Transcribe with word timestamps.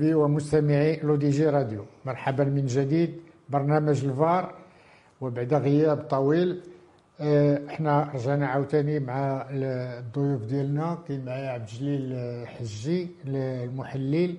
في 0.00 0.14
ومستمعي 0.14 1.00
لو 1.02 1.16
دي 1.16 1.30
جي 1.30 1.46
راديو. 1.56 1.84
مرحبا 2.06 2.44
من 2.44 2.66
جديد 2.66 3.12
برنامج 3.48 4.04
الفار 4.04 4.44
وبعد 5.20 5.54
غياب 5.54 5.96
طويل. 5.96 6.60
آه، 7.20 7.60
إحنا 7.68 8.10
رجعنا 8.14 8.46
عاوتاني 8.46 8.98
مع 9.00 9.46
الضيوف 9.50 10.42
ديالنا 10.44 10.98
كاين 11.08 11.24
معايا 11.24 11.48
عبد 11.50 11.68
الجليل 11.68 12.02
حجي 12.48 13.08
المحلل 13.26 14.36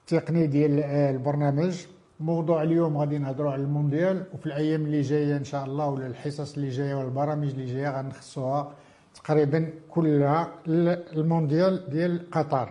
التقني 0.00 0.46
ديال 0.46 0.80
البرنامج. 1.14 1.74
موضوع 2.20 2.62
اليوم 2.62 2.96
غادي 2.98 3.18
نهضروا 3.18 3.52
على 3.52 3.62
المونديال 3.62 4.24
وفي 4.34 4.46
الأيام 4.46 4.82
اللي 4.86 5.00
جاية 5.00 5.36
إن 5.36 5.44
شاء 5.44 5.64
الله 5.64 5.86
ولا 5.88 6.06
الحصص 6.06 6.54
اللي 6.56 6.68
جاية 6.68 6.94
والبرامج 6.94 7.48
اللي 7.50 7.64
جاية 7.74 7.90
غنخصوها 8.00 8.72
تقريبا 9.14 9.70
كلها. 9.90 10.48
المونديال 10.66 11.90
ديال 11.90 12.30
قطر. 12.30 12.68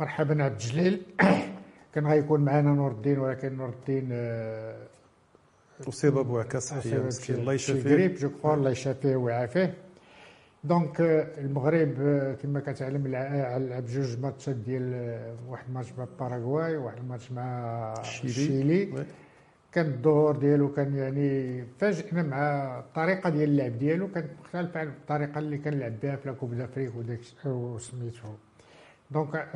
مرحبا 0.00 0.44
عبد 0.44 0.60
الجليل. 0.60 1.02
كان 1.94 2.06
غيكون 2.06 2.40
معنا 2.40 2.70
نور 2.70 2.90
الدين 2.90 3.18
ولكن 3.18 3.56
نور 3.56 3.68
الدين 3.68 4.08
أصيب 5.88 6.14
بوعكه 6.14 6.58
صحيه 6.58 6.98
مسكين 6.98 7.36
الله 7.36 7.52
يشافيه. 7.52 7.90
la 7.90 7.96
grippe 7.96 8.14
je 8.14 8.30
crois 8.30 8.54
الله 8.54 8.70
يشافيه 8.70 9.16
ويعافيه. 9.16 9.74
donc 10.64 11.00
المغرب 11.38 11.92
كما 12.42 12.60
كتعلم 12.60 13.06
لعب 13.06 13.86
جوج 13.86 14.20
ماتشات 14.20 14.56
ديال 14.56 14.86
واحد 15.48 15.64
الماتش 15.68 15.92
مع 15.98 16.06
باراغواي 16.20 16.76
وواحد 16.76 16.98
الماتش 16.98 17.32
مع 17.32 17.94
الشيلي 18.24 19.06
كان 19.72 19.86
الظهور 19.86 20.36
ديالو 20.36 20.72
كان 20.72 20.94
يعني 20.94 21.64
فاجئنا 21.78 22.22
مع 22.22 22.38
الطريقة 22.78 23.30
ديال 23.30 23.48
اللعب 23.48 23.78
ديالو 23.78 24.08
كانت 24.08 24.30
مختلفه 24.40 24.80
عن 24.80 24.88
الطريقة 24.88 25.38
اللي 25.38 25.58
كنلعب 25.58 26.00
بها 26.02 26.16
في 26.16 26.28
la 26.28 26.35
Coupe 26.35 26.54
d'Afrique 26.54 26.96
وداك 26.96 27.20
وسميتو 27.44 28.28
donc 29.10 29.48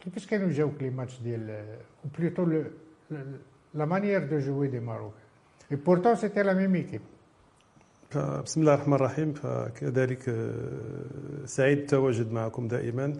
كيفاش 0.00 0.26
كانوا 0.26 0.50
جاوك 0.50 0.82
les 0.82 0.90
matchs 0.90 1.20
ديال 1.20 1.64
plutôt 2.18 2.44
la 3.74 3.84
manière 3.84 4.24
de 4.24 4.38
jouer 4.38 4.68
du 4.68 4.80
Maroc 4.80 5.14
et 5.72 5.76
pourtant 5.76 6.14
c'était 6.16 6.42
la 6.42 6.54
même 6.54 6.74
équipe 6.74 7.00
بسم 8.44 8.60
الله 8.60 8.74
الرحمن 8.74 8.94
الرحيم 8.94 9.32
فكذلك 9.32 10.22
سعيد 11.44 11.78
التواجد 11.78 12.32
معكم 12.32 12.68
دائما 12.68 13.12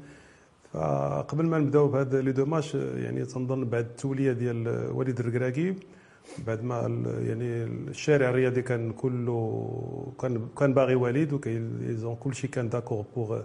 فقبل 0.72 1.46
ما 1.46 1.58
نبداو 1.58 1.88
بهذا 1.88 2.20
les 2.20 2.32
deux 2.32 2.44
matchs 2.44 2.74
يعني 2.74 3.24
تنظن 3.24 3.64
بعد 3.64 3.84
التوليه 3.84 4.32
ديال 4.32 4.90
وليد 4.92 5.20
الركراكي 5.20 5.74
بعد 6.46 6.62
ما 6.62 6.76
يعني 7.28 7.64
الشارع 7.64 8.28
الرياضي 8.28 8.62
كان 8.62 8.92
كله 8.92 10.12
كان 10.20 10.48
كان 10.58 10.74
باغي 10.74 10.94
وليد 10.94 11.32
وكاين 11.32 12.16
كلشي 12.20 12.48
كان 12.48 12.68
d'accord 12.68 13.04
pour 13.16 13.42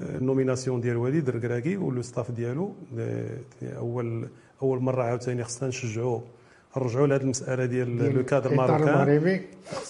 ال 0.00 0.07
nomination 0.07 0.80
ديال 0.80 0.96
وليد 0.96 1.28
الركراكي 1.28 1.76
و 1.76 1.85
le 1.85 2.02
staff 2.02 2.30
ديالو 2.30 2.74
اول 3.62 4.28
أول 4.62 4.80
مرة 4.80 5.02
عاوتاني 5.02 5.44
خصنا 5.44 5.68
نشجعوا 5.68 6.20
نرجعوا 6.76 7.06
لهذه 7.06 7.22
المسألة 7.22 7.64
ديال 7.64 8.14
le 8.14 8.24
cadre 8.24 8.54
marocain. 8.54 8.86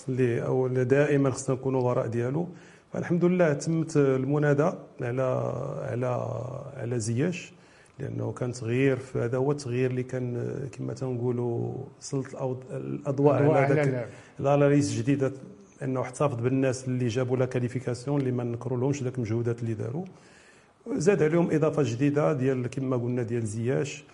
اللي 0.09 0.43
اول 0.47 0.85
دائما 0.85 1.31
خصنا 1.31 1.57
نكونوا 1.57 1.83
وراء 1.83 2.07
ديالو. 2.07 2.49
فالحمد 2.93 3.25
لله 3.25 3.53
تمت 3.53 3.97
المناداة 3.97 4.73
على 5.01 5.23
على 5.91 6.07
على 6.77 6.99
زياش 6.99 7.53
لأنه 7.99 8.33
كان 8.33 8.53
تغيير 8.53 8.99
هذا 9.15 9.37
هو 9.39 9.53
التغيير 9.53 9.91
اللي 9.91 10.03
كان 10.03 10.55
كما 10.73 10.93
تنقولوا 10.95 11.73
سلط 12.01 12.27
الأضواء 12.71 13.35
على 13.43 13.75
ذاك 13.75 14.09
ال 14.41 14.47
la 14.47 14.60
liste 14.60 14.93
جديده 14.93 15.33
أنه 15.85 16.01
احتفظ 16.01 16.35
بالناس 16.35 16.89
اللي 16.89 17.09
جابوا 17.09 17.37
la 17.37 17.45
qualification 17.47 18.21
اللي 18.21 18.33
ما 18.33 18.45
نكروا 18.45 18.79
لهمش 18.79 19.03
ذاك 19.03 19.15
المجهودات 19.15 19.63
اللي 19.63 19.75
داروا. 19.75 20.05
زاد 20.93 21.23
عليهم 21.23 21.51
إضافة 21.51 21.83
جديدة 21.83 22.33
ديال 22.33 22.67
كما 22.67 22.97
قلنا 22.97 23.23
ديال 23.23 23.47
زياش. 23.47 24.05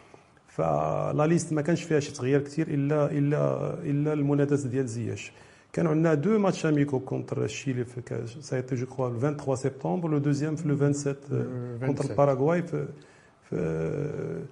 ف 0.48 0.74
la 0.74 1.26
liste 1.26 1.52
ما 1.52 1.62
كانش 1.62 1.82
فيها 1.82 2.00
شي 2.00 2.12
تغيير 2.12 2.40
كثير 2.40 2.68
إلا 2.68 3.10
إلا 3.10 3.74
إلا 3.82 4.12
المناداة 4.12 4.66
ديال 4.66 4.86
زياش. 4.88 5.32
كان 5.72 5.86
عندنا 5.86 6.14
deux 6.14 6.38
matchs 6.38 6.66
amicaux 6.66 7.00
contre 7.00 7.44
الشيلي 7.44 7.84
في 7.84 8.26
c'était 8.40 8.74
je 8.74 8.86
crois 8.86 9.18
23 9.18 9.56
سبتمبر 9.56 10.08
le 10.08 10.18
deuxième 10.18 10.56
في 10.56 10.68
le 10.68 10.92
27 10.92 11.78
contre 11.86 12.10
الباراغواي 12.10 12.62
في 12.62 12.86
في 13.50 14.42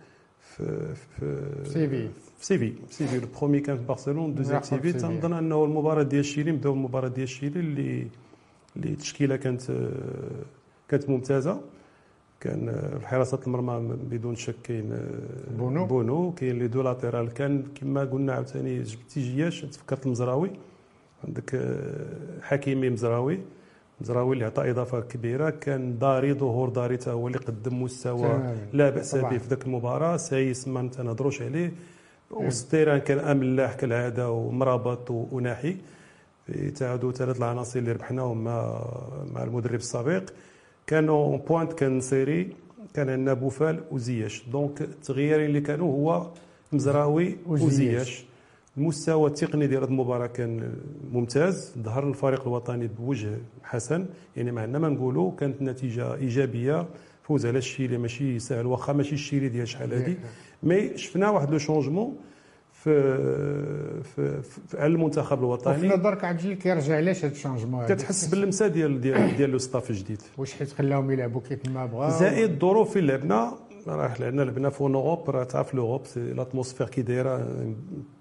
في 0.56 0.94
في 0.94 1.70
سيفي 1.70 2.08
في 2.38 2.46
سيفي 2.46 2.72
سيفي 2.90 3.18
le 3.18 3.26
premier 3.40 3.60
كان 3.60 3.76
في 3.76 3.84
برشلونه 3.84 4.34
deuxième 4.34 4.62
سيفي 4.62 4.92
تنظن 4.92 5.32
انه 5.32 5.64
المباراه 5.64 6.02
ديال 6.02 6.20
الشيلي 6.20 6.52
نبداو 6.52 6.72
المباراه 6.72 7.08
ديال 7.08 7.22
الشيلي 7.24 7.60
اللي 7.60 8.06
اللي 8.76 8.88
التشكيله 8.88 9.36
كانت 9.36 9.62
كانت 10.88 11.10
ممتازه 11.10 11.60
كان 12.40 12.90
في 13.00 13.06
حراسه 13.06 13.40
المرمى 13.46 13.96
بدون 14.10 14.36
شك 14.36 14.54
كاين 14.62 14.98
بونو 15.58 15.86
بونو 15.86 16.32
كاين 16.32 16.58
les 16.58 16.68
deux 16.68 16.82
latéraux 16.82 17.32
كان 17.32 17.64
كما 17.74 18.04
قلنا 18.04 18.32
عاوتاني 18.32 18.82
جبتي 18.82 19.20
زياش 19.20 19.60
تفكرت 19.60 20.06
المزراوي 20.06 20.50
عندك 21.24 21.76
حكيمي 22.42 22.90
مزراوي 22.90 23.38
مزراوي 24.00 24.34
اللي 24.34 24.44
عطى 24.44 24.70
إضافة 24.70 25.00
كبيرة. 25.00 25.50
كان 25.50 25.98
داري 25.98 26.32
ظهور 26.32 26.68
داري 26.68 26.96
تا 26.96 27.12
هو 27.12 27.26
اللي 27.26 27.38
قدم 27.38 27.82
مستوى 27.82 28.54
لا 28.72 28.90
بأس 28.90 29.14
به 29.14 29.38
في 29.38 29.48
ذاك 29.48 29.66
المباراة. 29.66 30.16
سايس 30.16 30.68
ما 30.68 30.88
تنهضروش 30.88 31.42
عليه. 31.42 31.72
وسط 32.30 32.59
تيران 32.59 32.98
كان 32.98 33.18
أملاح 33.18 33.74
كالعادة 33.74 34.30
ومرابط 34.30 35.10
وأوناحي. 35.10 35.76
تعادوا 36.76 37.12
ثلاث 37.12 37.38
العناصر 37.38 37.78
اللي 37.78 37.92
ربحناهم 37.92 38.44
مع 38.44 38.84
مع 39.34 39.42
المدرب 39.42 39.74
السابق. 39.74 40.22
كانوا 40.86 41.36
pointe 41.36 41.72
كان 41.72 42.00
سيري 42.00 42.52
كان 42.94 43.08
عندنا 43.08 43.34
بوفال 43.34 43.80
وزياش. 43.90 44.44
donc 44.52 44.82
التغييرين 44.82 45.46
اللي 45.46 45.60
كانوا 45.60 45.92
هو 45.92 46.30
مزراوي 46.72 47.36
وزياش. 47.46 48.24
المستوى 48.76 49.30
التقني 49.30 49.66
ديال 49.66 49.82
هذه 49.82 49.88
المباراه 49.88 50.26
كان 50.26 50.72
ممتاز. 51.12 51.74
ظهر 51.78 52.08
الفريق 52.08 52.42
الوطني 52.42 52.86
بوجه 52.86 53.38
حسن. 53.62 54.06
يعني 54.36 54.52
مع 54.52 54.66
ما 54.66 54.88
نقولوا 54.88 55.36
كانت 55.36 55.60
النتيجه 55.60 56.14
إيجابية. 56.14 56.86
فوز 57.22 57.46
على 57.46 57.58
الشيلي 57.58 57.98
ماشي 57.98 58.38
سهل. 58.38 58.66
واخا 58.66 58.92
ماشي 58.92 59.14
الشيلي 59.14 59.48
ديال 59.48 59.68
شحال 59.68 59.94
هذه 59.94 60.16
mais 60.62 60.98
شفنا 60.98 61.30
واحد 61.30 61.50
le 61.50 61.58
changement 61.58 62.16
في 62.72 63.16
في, 64.02 64.42
في 64.42 64.78
على 64.78 64.92
المنتخب 64.92 65.38
الوطني. 65.38 65.76
وفي 65.76 65.88
نظرك 65.88 66.24
عبد 66.24 66.38
الجليل 66.38 66.56
كيرجع 66.56 66.96
علاش 66.96 67.24
هذا 67.24 67.32
ال 67.32 67.37
changement 67.37 67.86
كتحس 67.86 68.26
باللمسه 68.26 68.66
ديال 68.66 69.00
ديال 69.00 69.36
ديال 69.36 69.50
le 69.50 69.58
staff 69.58 69.90
الجديد. 69.90 70.22
واش 70.38 70.54
حيت 70.54 70.72
خلاهم 70.72 71.10
يلعبوا 71.10 71.40
كيف 71.40 71.68
ما 71.68 71.86
بغاو. 71.86 72.10
زائد 72.10 72.50
الظروف 72.50 72.96
اللي 72.96 73.12
لعبنا 73.12 73.54
راه 73.86 74.20
لعبنا 74.20 74.42
لعبنا 74.42 74.70
في 74.70 74.80
Europe 74.80 75.30
راه 75.30 75.44
تعرف 75.44 75.74
l'Europe 75.74 76.06
c'est 76.06 76.20
l'atmosphère 76.32 76.88
كي 76.88 77.02
دايرة 77.02 77.48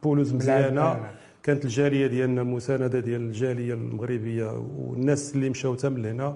pelouse 0.03 0.33
مزيانة. 0.33 1.09
كانت 1.43 1.65
الجالية 1.65 2.07
ديالنا 2.07 2.41
المساندة 2.41 2.99
ديال 2.99 3.21
الجالية 3.21 3.73
المغربية 3.73 4.63
والناس 4.77 5.35
اللي 5.35 5.49
مشاو 5.49 5.75
تم 5.75 5.97
لهنا. 5.97 6.35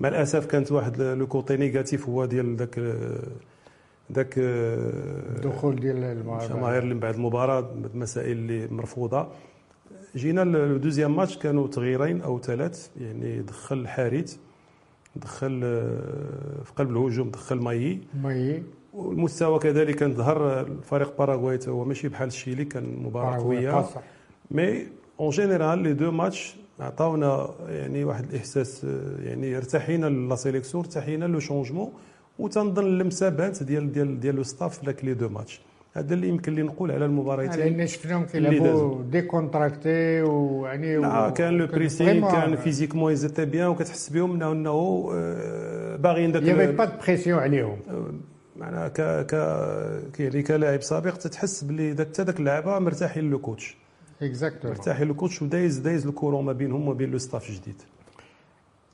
مع 0.00 0.08
الأسف 0.08 0.46
كانت 0.46 0.72
واحد 0.72 1.02
le 1.02 1.26
côté 1.26 1.56
négatif 1.56 2.08
هو 2.08 2.24
ديال 2.24 2.56
ذاك 2.56 2.78
ذاك 4.12 4.34
الدخول 4.38 5.76
ديال 5.76 5.96
الجماهير 5.96 6.82
اللي 6.82 6.94
من 6.94 7.00
بعد 7.00 7.14
المباراة 7.14 7.70
المسائل 7.94 8.32
اللي 8.32 8.68
مرفوضة. 8.70 9.28
جينا 10.16 10.42
ال 10.42 10.50
deuxième 10.50 11.16
match 11.16 11.38
كانوا 11.38 11.66
تغييرين 11.66 12.22
أو 12.22 12.40
ثلاث 12.40 12.88
يعني 13.00 13.42
دخل 13.42 13.88
حارث 13.88 14.36
دخل 15.22 15.60
في 16.64 16.72
قلب 16.76 16.90
الهجوم 16.90 17.30
دخل 17.30 17.56
مايي 17.56 18.00
مايي 18.22 18.62
والمستوى 18.94 19.58
كذلك 19.58 19.94
كان 19.94 20.14
ظهر 20.14 20.60
الفريق 20.60 21.18
باراغواي 21.18 21.58
هو 21.68 21.84
ماشي 21.84 22.08
بحال 22.08 22.28
الشيلي 22.28 22.64
كان 22.64 22.96
مباراة 23.02 23.38
قوية. 23.38 23.84
mais 24.50 24.86
en 25.20 25.30
général 25.30 25.78
les 25.78 25.92
deux 25.92 26.10
matchs 26.10 26.56
عطاونا 26.80 27.50
يعني 27.68 28.04
واحد 28.04 28.24
الإحساس 28.30 28.84
يعني 29.22 29.56
ارتحينا 29.56 30.06
la 30.06 30.36
sélection 30.36 30.84
ارتحينا 30.84 31.24
le 31.24 31.38
changement 31.38 31.92
وتنظن 32.38 32.86
اللمسه 32.86 33.28
بانت 33.28 33.62
ديال 33.62 33.92
ديال 33.92 34.20
ديال 34.20 34.34
le 34.34 34.42
staff 34.42 34.78
في 34.78 34.94
les 35.02 35.14
deux 35.14 35.28
matchs 35.28 35.60
هذا 35.98 36.14
اللي 36.14 36.28
يمكن 36.28 36.54
لي 36.54 36.62
نقول 36.62 36.90
على 36.90 37.04
المباراتين 37.04 37.76
لأن 37.76 37.86
شفناهم 37.86 38.24
كيلعبوا 38.24 39.02
décontractés 39.02 40.22
ويعني 40.22 40.96
لا 40.96 41.30
كان 41.30 41.58
le 41.58 41.66
pressing 41.66 42.20
كان 42.20 42.56
physiquement 42.56 43.12
ils 43.12 43.22
étaient 43.22 43.44
bien 43.44 43.66
وكتحس 43.68 44.08
بهم 44.08 44.32
انه 44.32 44.52
إنه 44.52 45.04
باغيين 45.96 46.32
donc 46.32 46.42
y 46.42 46.47
avait 46.47 46.72
pas 46.72 46.98
pression 47.06 47.38
عليهم. 47.38 47.78
معناها 48.56 48.88
ك 48.88 49.26
ك 49.26 49.32
يعني 50.20 50.42
كلاعب 50.42 50.82
سابق 50.82 51.14
تتحس 51.16 51.64
بلي 51.64 51.92
داك 51.92 52.08
حتى 52.08 52.24
داك 52.24 52.40
اللعابه 52.40 52.78
مرتاحين 52.78 53.30
le 53.30 53.38
coach 53.38 53.76
exactement 54.22 54.76
مرتاحين 54.76 55.08
le 55.08 55.14
coach 55.14 55.42
ودايز 55.42 55.78
دايز 55.78 56.06
ال 56.06 56.11
courant 56.11 56.44
ما 56.44 56.52
بينهم 56.52 56.88
وبين 56.88 57.10
le 57.10 57.18
staff 57.18 57.48
الجديد 57.50 57.82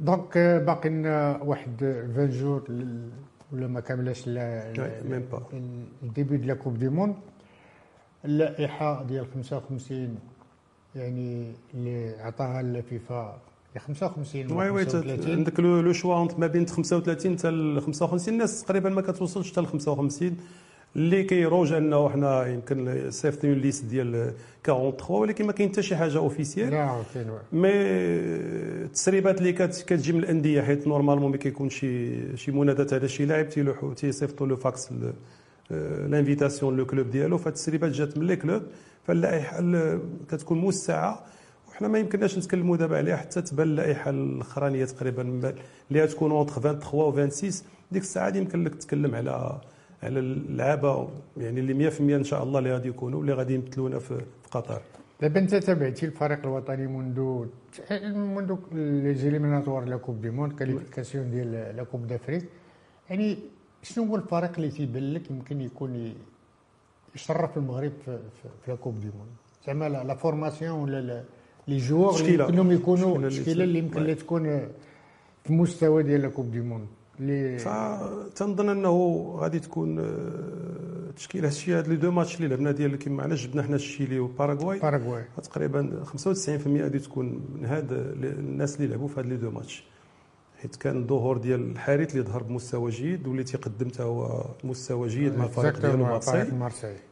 donc 0.00 0.38
باقي 0.67 0.89
لنا 0.89 1.41
واحد 1.43 1.85
20 2.12 2.31
jours 2.31 2.62
ولا 3.55 3.67
ما 3.67 3.81
كاملاش 3.81 4.29
même 4.29 5.25
pas 5.32 5.43
ال 6.02 6.08
début 6.08 6.37
de 6.37 6.46
la 6.46 6.55
Coupe 6.55 6.79
du 6.79 6.88
monde. 6.88 7.14
اللائحة 8.25 9.03
ديال 9.03 9.27
55 9.35 10.19
يعني 10.97 11.53
اللي 11.75 12.15
عطاها 12.21 12.61
الفيفا 12.61 13.39
55 13.79 14.53
oui 14.52 14.70
oui 14.70 14.87
عندك 15.27 15.61
le 15.61 15.93
choix 15.93 16.29
ما 16.39 16.47
بين 16.47 16.67
35 16.67 17.37
حتى 17.39 17.81
55 17.81 18.35
الناس 18.35 18.65
تقريبا 18.65 18.91
ما 18.91 19.01
كتوصلش 19.03 19.53
حتى 19.53 19.61
ل 19.61 19.67
55 19.67 20.37
اللي 20.96 21.23
كيروج 21.23 21.73
انه 21.73 22.08
حنا 22.08 22.46
يمكن 22.46 23.11
صيفطين 23.11 23.52
liste 23.52 23.85
ديال 23.85 24.32
43 24.64 25.20
ولكن 25.20 25.46
ما 25.46 25.52
كاين 25.52 25.69
حتى 25.70 25.82
شي 25.82 25.96
حاجة 25.96 26.19
officielle 26.19 26.70
لا 26.70 27.02
كاين 27.14 27.26
mais 27.52 27.70
التسريبات 28.85 29.38
اللي 29.38 29.52
كتجي 29.52 30.12
من 30.12 30.19
الأندية 30.19 30.62
حيت 30.62 30.87
normalement 30.87 31.31
ما 31.31 31.37
كيكونش 31.37 31.75
شي 31.81 32.37
شي 32.37 32.52
منادات 32.52 32.93
على 32.93 33.08
شي 33.08 33.25
لاعب 33.25 33.49
تيلوحوا 33.49 33.94
تيصيفطوا 33.94 34.46
له 34.46 34.56
fax 34.56 34.88
l'invitation 35.70 36.76
le 36.76 36.87
club 36.87 37.11
ديالو. 37.11 37.38
فالتسريبات 37.38 37.91
جات 37.91 38.19
من 38.19 38.26
les 38.26 38.37
clubs 38.37 38.62
فاللائحة 39.06 39.58
كتكون 40.31 40.58
موسعة. 40.58 41.25
وحنا 41.69 41.88
ما 41.88 41.99
يمكنناش 41.99 42.38
نتكلموا 42.38 42.76
دابا 42.76 42.96
عليها 42.96 43.17
حتى 43.17 43.43
تبان 43.43 43.67
اللائحة 43.69 44.11
الأخرانية 44.11 44.85
تقريبا 44.85 45.23
اللي 45.91 46.06
تكون 46.06 46.31
entre 46.31 46.52
23 46.61 47.05
و 47.05 47.12
26 47.31 47.52
ديك 47.93 48.02
الساعة 48.02 48.37
يمكن 48.37 48.64
لك 48.64 48.75
تتكلم 48.75 49.14
على 49.14 49.61
على 50.05 50.19
اللعابة 50.21 51.09
يعني 51.37 51.61
اللي 51.61 51.91
100% 51.91 52.01
إن 52.01 52.25
شاء 52.25 52.43
الله 52.43 52.59
اللي 52.59 52.73
غادي 52.73 52.89
يكونوا 52.89 53.21
اللي 53.21 53.33
غادي 53.33 53.55
يمثلونا 53.55 53.99
في 53.99 54.21
قطر. 54.51 54.83
دابا 55.21 55.41
أنت 55.41 55.55
تابعتي 55.55 56.06
الفريق 56.06 56.39
الوطني 56.39 56.87
منذ 56.87 57.47
منذ 58.15 58.56
les 58.73 59.14
éliminatoires 59.14 59.85
la 59.85 59.96
coupe 59.96 60.20
du 60.20 60.31
monde 60.31 60.52
qualifications 60.52 61.31
ديال 61.31 61.53
la 61.76 61.85
coupe 61.85 62.06
d'Afrique. 62.06 62.44
يعني 63.11 63.39
شنو 63.83 64.05
هو 64.05 64.17
الفريق 64.17 64.53
اللي 64.56 64.71
تيبان 64.71 65.15
لك 65.15 65.31
يمكن 65.31 65.61
يكون 65.61 66.15
يشرف 67.15 67.56
المغرب 67.56 67.93
في, 68.05 68.19
في 68.65 68.71
la 68.70 68.75
coupe 68.76 69.00
du 69.00 69.06
monde 69.19 69.31
زعما 69.67 69.89
la 69.88 70.14
formation 70.14 70.81
ولا 70.81 71.23
les 71.69 71.76
joueurs 71.76 72.20
اللي 72.21 72.35
يمكنهم 72.35 72.73
يكونوا 72.73 73.19
التشكيله 73.19 73.65
اللي 73.65 73.79
يمكن 73.79 74.17
تكون 74.17 74.45
في 75.45 75.51
المستوى 75.51 76.03
ديال 76.03 76.21
la 76.23 76.29
coupe 76.29 76.50
du 76.50 76.61
monde 76.61 76.87
فتنظن 77.58 78.69
أنه 78.69 79.25
غادي 79.38 79.61
تكون 79.61 79.99
آه، 79.99 81.11
تشكيلة 81.16 81.49
هادشي 81.49 81.72
هاد 81.75 81.88
les 81.88 81.96
deux 81.96 82.11
matchs 82.11 82.37
اللي 82.37 82.49
لعبنا 82.49 82.70
ديال 82.70 82.96
كيما 82.96 83.16
معنا 83.16 83.34
جبنا 83.34 83.62
حنا 83.62 83.76
الشيلي 83.76 84.19
وباراغواي. 84.19 84.78
باراغواي. 84.78 85.25
تقريبا 85.43 86.05
95% 86.05 86.82
غادي 86.82 86.99
تكون 86.99 87.26
من 87.55 87.64
هاد 87.64 87.93
الناس 88.22 88.76
اللي 88.76 88.88
لعبوا 88.88 89.08
في 89.08 89.20
هاد 89.20 89.26
les 89.26 89.37
deux 89.37 89.50
matchs. 89.50 89.85
حيت 90.62 90.76
كان 90.76 90.96
الظهور 91.02 91.38
ديال 91.38 91.70
الحارث 91.70 92.11
اللي 92.16 92.22
ظهر 92.26 92.43
بمستوى 92.43 92.90
جيد 92.90 93.26
واللي 93.26 93.44
تيقدم 93.44 93.88
حتى 93.88 94.02
هو 94.02 94.44
مستوى 94.64 95.08
جيد 95.08 95.38
مع 95.38 95.44
الفريق 95.44 95.81
ديالو 95.81 96.05
مارسي. 96.05 96.31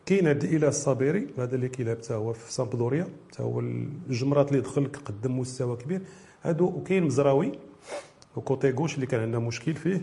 كاين 0.07 0.29
عند 0.29 0.45
الصابيري 0.45 1.27
هذا 1.39 1.55
اللي 1.55 1.69
كيلعب 1.69 1.97
حتى 1.97 2.15
هو 2.15 2.33
في 2.33 2.53
سامبدوريا. 2.53 3.07
حتى 3.33 3.43
هو 3.43 3.61
الجمرات 3.61 4.49
اللي 4.49 4.61
دخل 4.61 4.89
قدم 5.05 5.39
مستوى 5.39 5.77
كبير. 5.77 6.01
هادو 6.43 6.65
وكاين 6.67 7.03
مزراوي. 7.05 7.53
و 8.37 8.43
côté 8.43 8.71
gauche 8.71 8.95
اللي 8.95 9.07
كان 9.07 9.21
عندنا 9.21 9.39
مشكل 9.39 9.75
فيه 9.75 10.01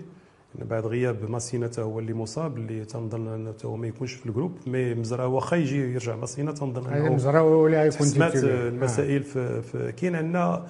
بعد 0.55 0.85
غياب 0.85 1.31
ماسينا 1.31 1.69
هو 1.79 1.99
اللي 1.99 2.13
مصاب 2.13 2.57
اللي 2.57 2.85
تنظن 2.85 3.27
انه 3.27 3.53
هو 3.65 3.75
ما 3.75 3.87
يكونش 3.87 4.13
في 4.13 4.25
ال 4.25 4.30
groupe 4.30 4.57
mais 4.67 4.95
مزراوي 4.95 5.33
واخا 5.33 5.55
يجي 5.55 5.93
يرجع 5.93 6.15
ماسينا 6.15 6.51
تنظن 6.51 6.93
أنه 6.93 7.13
مزراوي 7.13 7.55
ولا 7.55 7.85
يكون 7.85 8.07
سمعت 8.07 8.35
المسائل 8.35 9.23
في, 9.23 9.61
في 9.61 9.91
كاين 9.91 10.15
عندنا 10.15 10.65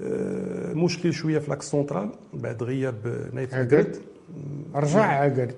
آه، 0.00 0.72
مشكل 0.72 1.12
شوية 1.12 1.38
في 1.38 1.50
l'axe 1.50 1.70
central 1.70 2.08
بعد 2.34 2.62
غياب 2.62 3.28
نايف 3.32 3.54
عقرد 3.54 3.96
رجع 4.74 5.02
عقرد 5.02 5.54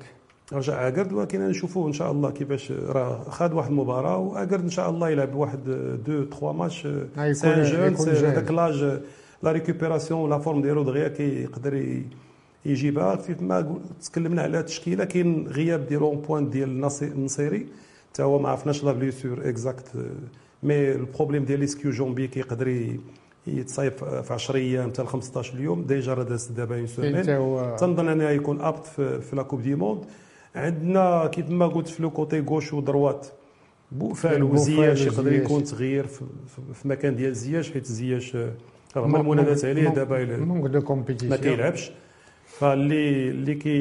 رجع 0.53 0.75
عقرد 0.75 1.13
ولكن 1.13 1.41
نشوفوا 1.41 1.89
إن 1.89 1.93
شاء 1.93 2.13
الله 2.13 2.31
كيفاش 2.31 2.73
راه 2.73 3.25
خاد 3.31 3.53
واحد 3.53 3.71
المباراة 3.71 4.19
وعقرد 4.19 4.63
إن 4.63 4.71
شاء 4.71 4.91
الله 4.91 5.11
يلعب 5.11 5.35
واحد 5.35 5.65
deux 6.07 6.25
trois 6.25 6.53
matchs 6.53 6.89
سان 7.33 7.63
جون 7.63 8.09
هذاك 8.09 8.51
l'âge 8.51 9.01
la 9.43 9.53
récupération 9.53 10.31
la 10.31 10.39
forme 10.39 10.63
ديالو 10.63 10.83
دغيا 10.83 11.09
كيقدر 11.09 12.03
يجيبها 12.67 13.15
كيف 13.15 13.43
ما 13.43 13.79
تكلمنا 14.05 14.43
على 14.43 14.61
التشكيله 14.61 15.05
كاين 15.05 15.49
غياب 15.49 15.87
ديال 15.87 16.01
un 16.01 16.17
point 16.17 16.51
ديال 16.51 16.85
النصيري 17.03 17.67
حتى 18.13 18.23
هو 18.23 18.39
ما 18.39 18.49
عرفناش 18.49 18.85
la 18.85 18.93
blessure 18.93 19.49
exacte 19.49 19.91
mais 20.63 20.93
ال 20.93 20.98
problème 20.98 21.45
ديال 21.45 21.61
les 21.61 21.91
ischio-jambiers 21.91 22.27
كيقدر 22.29 22.97
يتصايب 23.47 23.93
في 23.93 24.35
10 24.35 24.57
أيام 24.57 24.91
حتى 24.91 25.05
15 25.05 25.61
يوم 25.61 25.83
déjà 25.83 26.15
راه 26.15 26.23
داز 26.23 26.47
دابا 26.47 26.79
une 26.79 26.87
semaine 26.87 27.23
تنظن 27.77 28.09
أنه 28.09 28.31
يكون 28.31 28.61
apte 28.61 28.87
في, 28.87 29.21
في 29.21 29.37
la 29.37 29.43
coupe 29.43 29.63
du 29.63 29.75
monde 29.75 30.05
عندنا 30.55 31.27
كيف 31.27 31.51
ما 31.51 31.67
قلت 31.67 31.89
في 31.89 32.03
le 32.03 32.11
côté 32.11 32.41
gauche 32.41 32.73
و 32.73 32.80
droite 32.80 33.27
بوفال 33.93 34.43
وزياش 34.43 35.07
يقدر 35.07 35.33
يكون 35.33 35.65
تغيير 35.65 36.07
في, 36.07 36.25
في 36.75 36.89
مكان 36.89 37.17
ديال 37.17 37.37
زياش 37.37 37.73
حيت 37.73 37.87
زياش 37.87 38.37
رغم 38.97 39.17
المنادات 39.17 39.65
عليه 39.65 39.89
دابا 39.89 40.23
ما 41.29 41.37
كيلعبش 41.37 41.91
فاللي 42.47 43.29
اللي 43.31 43.55
كي 43.55 43.79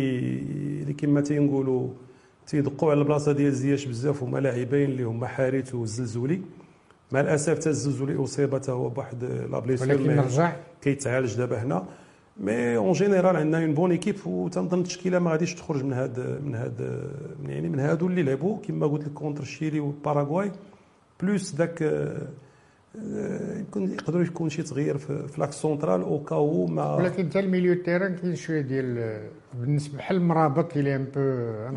اللي 0.82 0.94
كما 0.94 1.22
تينقولوا 1.22 1.90
تيدقوا 2.48 2.92
على 2.92 3.00
البلاصه 3.00 3.32
ديال 3.32 3.54
زياش 3.54 3.86
بزاف 3.86 4.24
هما 4.24 4.38
لاعبين 4.40 4.90
اللي 4.90 5.04
هما 5.04 5.28
حارث 5.28 5.76
والزلزولي 5.76 6.42
مع 7.12 7.20
الاسف 7.20 7.60
حتى 7.60 7.70
الزلزولي 7.70 8.24
اصيب 8.24 8.62
هو 8.70 8.90
بواحد 8.90 9.24
la 9.24 9.60
blessure 9.60 10.02
ولكن 10.02 10.20
رجع 10.20 10.56
كيتعالج 10.82 11.36
دابا 11.38 11.64
هنا 11.64 11.86
mais 12.38 12.78
en 12.78 12.92
général 12.92 13.36
عندنا 13.36 13.64
une 13.64 13.74
bonne 13.74 13.92
équipe 13.92 14.28
وتنظن 14.28 14.80
التشكيله 14.80 15.20
ما 15.20 15.32
غاديش 15.32 15.56
تخرج 15.56 15.84
من 15.84 15.94
هاد 15.94 16.40
من 16.46 16.56
هاد 16.56 17.10
يعني 17.46 17.70
من 17.70 17.80
هادو 17.80 18.08
اللي 18.08 18.24
لعبوا 18.24 18.58
كما 18.68 18.88
قلت 18.88 19.06
لك 19.06 19.14
contre 19.14 19.44
الشيلي 19.44 19.80
وباراغواي 19.80 20.52
plus 21.22 21.56
ذاك 21.56 21.84
يمكن 23.58 23.94
يقدروا 23.94 24.24
يكون 24.24 24.50
شي 24.50 24.64
تغيير 24.64 24.98
في, 24.98 25.28
l'axe 25.38 25.56
central 25.56 26.02
أو 26.02 26.24
كاو 26.24 26.66
ما 26.66 26.96
ولكن 26.96 27.30
حتى 27.30 27.40
ال 27.40 27.46
milieu 27.46 27.84
terrain 27.84 28.16
كاين 28.16 28.36
شوية 28.36 28.62
ديال 28.62 29.20
بالنسبة 29.54 29.98
بحال 29.98 30.18
المرابط 30.18 30.78
اللي 30.78 30.96
ان 30.96 31.04
بو 31.16 31.20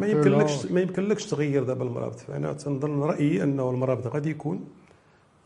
ما 0.01 0.07
يمكنلكش 0.07 0.67
ما 0.67 0.81
يمكنلكش 0.81 1.27
تغير 1.27 1.65
دابا 1.65 1.85
المرابط. 1.85 2.31
أنا 2.31 2.53
تنظن 2.53 3.01
رأيي 3.01 3.43
أنه 3.43 3.71
المرابط 3.71 4.07
غادي 4.07 4.31
يكون. 4.31 4.65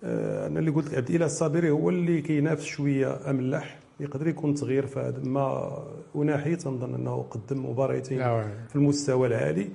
آه، 0.04 0.47
أنا 0.47 0.58
اللي 0.58 0.70
قلت 0.70 0.88
لك 0.88 0.94
عبد 0.94 1.08
الاله 1.08 1.26
الصابري 1.26 1.70
هو 1.70 1.90
اللي 1.90 2.20
كينافس 2.20 2.64
شوية 2.64 3.30
أملاح 3.30 3.78
يقدر 4.00 4.28
يكون 4.28 4.54
تغيير 4.54 4.87
في 4.87 5.00
هذا. 5.00 5.20
ما 5.25 5.78
وناحي 6.14 6.56
تنظن 6.56 6.94
أنه 6.94 7.23
قدم 7.23 7.70
مباراتين 7.70 8.18
في 8.68 8.76
المستوى 8.76 9.28
العالي. 9.28 9.68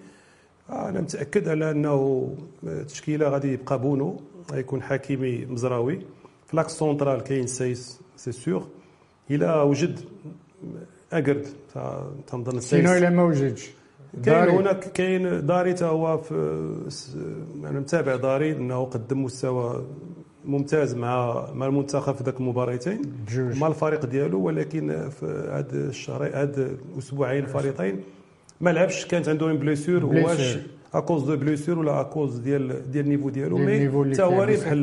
أنا 0.70 1.02
متأكد 1.02 1.48
على 1.50 1.72
أنه 1.72 2.30
التشكيلة 2.64 3.30
غادي 3.30 3.54
يبقى 3.54 3.82
بونو 3.82 4.22
غيكون 4.52 4.82
حكيمي 4.82 5.46
مزراوي. 5.46 6.00
في 6.48 6.56
لاكس 6.56 6.72
سونترال 6.72 7.22
كاين 7.24 7.48
سايس 7.48 8.00
سي 8.16 8.32
سيغ. 8.32 8.64
إلى 9.32 9.62
وجد 9.62 10.00
أكرد 11.14 11.48
تنظن 12.28 12.60
سايس 12.60 12.64
sinon 12.70 12.94
إلى 12.98 13.10
ما 13.10 13.24
وجدش. 13.24 13.70
كاين 14.26 14.50
هناك 14.50 14.80
كاين 14.92 15.46
داري 15.46 15.74
تا 15.74 15.86
هو 15.86 16.18
في 16.18 16.34
أنا 17.56 17.80
متابع 17.80 18.16
داري 18.16 18.52
إنه 18.52 18.86
قدم 18.86 19.24
مستوى 19.24 19.86
ممتاز 20.46 20.96
مع 20.96 21.46
مع 21.54 21.66
المنتخب 21.66 22.16
في 22.16 22.24
ذاك 22.24 22.40
المباراتين 22.40 23.02
مع 23.38 23.68
الفريق 23.68 24.06
ديالو 24.06 24.42
ولكن 24.42 25.10
في 25.10 25.26
هاد 25.52 25.74
الشهر 25.74 26.24
هاد 26.34 26.60
الأسبوعين 26.60 27.44
الفريقين. 27.44 28.04
ما 28.62 28.70
لعبش 28.70 29.06
كانت 29.06 29.30
عنده 29.30 29.54
blessure 29.54 30.06
واش؟ 30.06 30.58
à 30.94 30.99
cause 30.99 31.24
de 31.24 31.36
blessure 31.36 31.80
ولا 31.80 32.02
à 32.02 32.08
cause 32.08 32.38
ديال 32.38 32.92
ديال 32.92 33.06
ال 33.06 33.09
niveau 33.09 33.30
ديالو؟ 33.30 33.58
mais 33.58 34.12
حتى 34.14 34.24
هو 34.24 34.44
ربح 34.44 34.74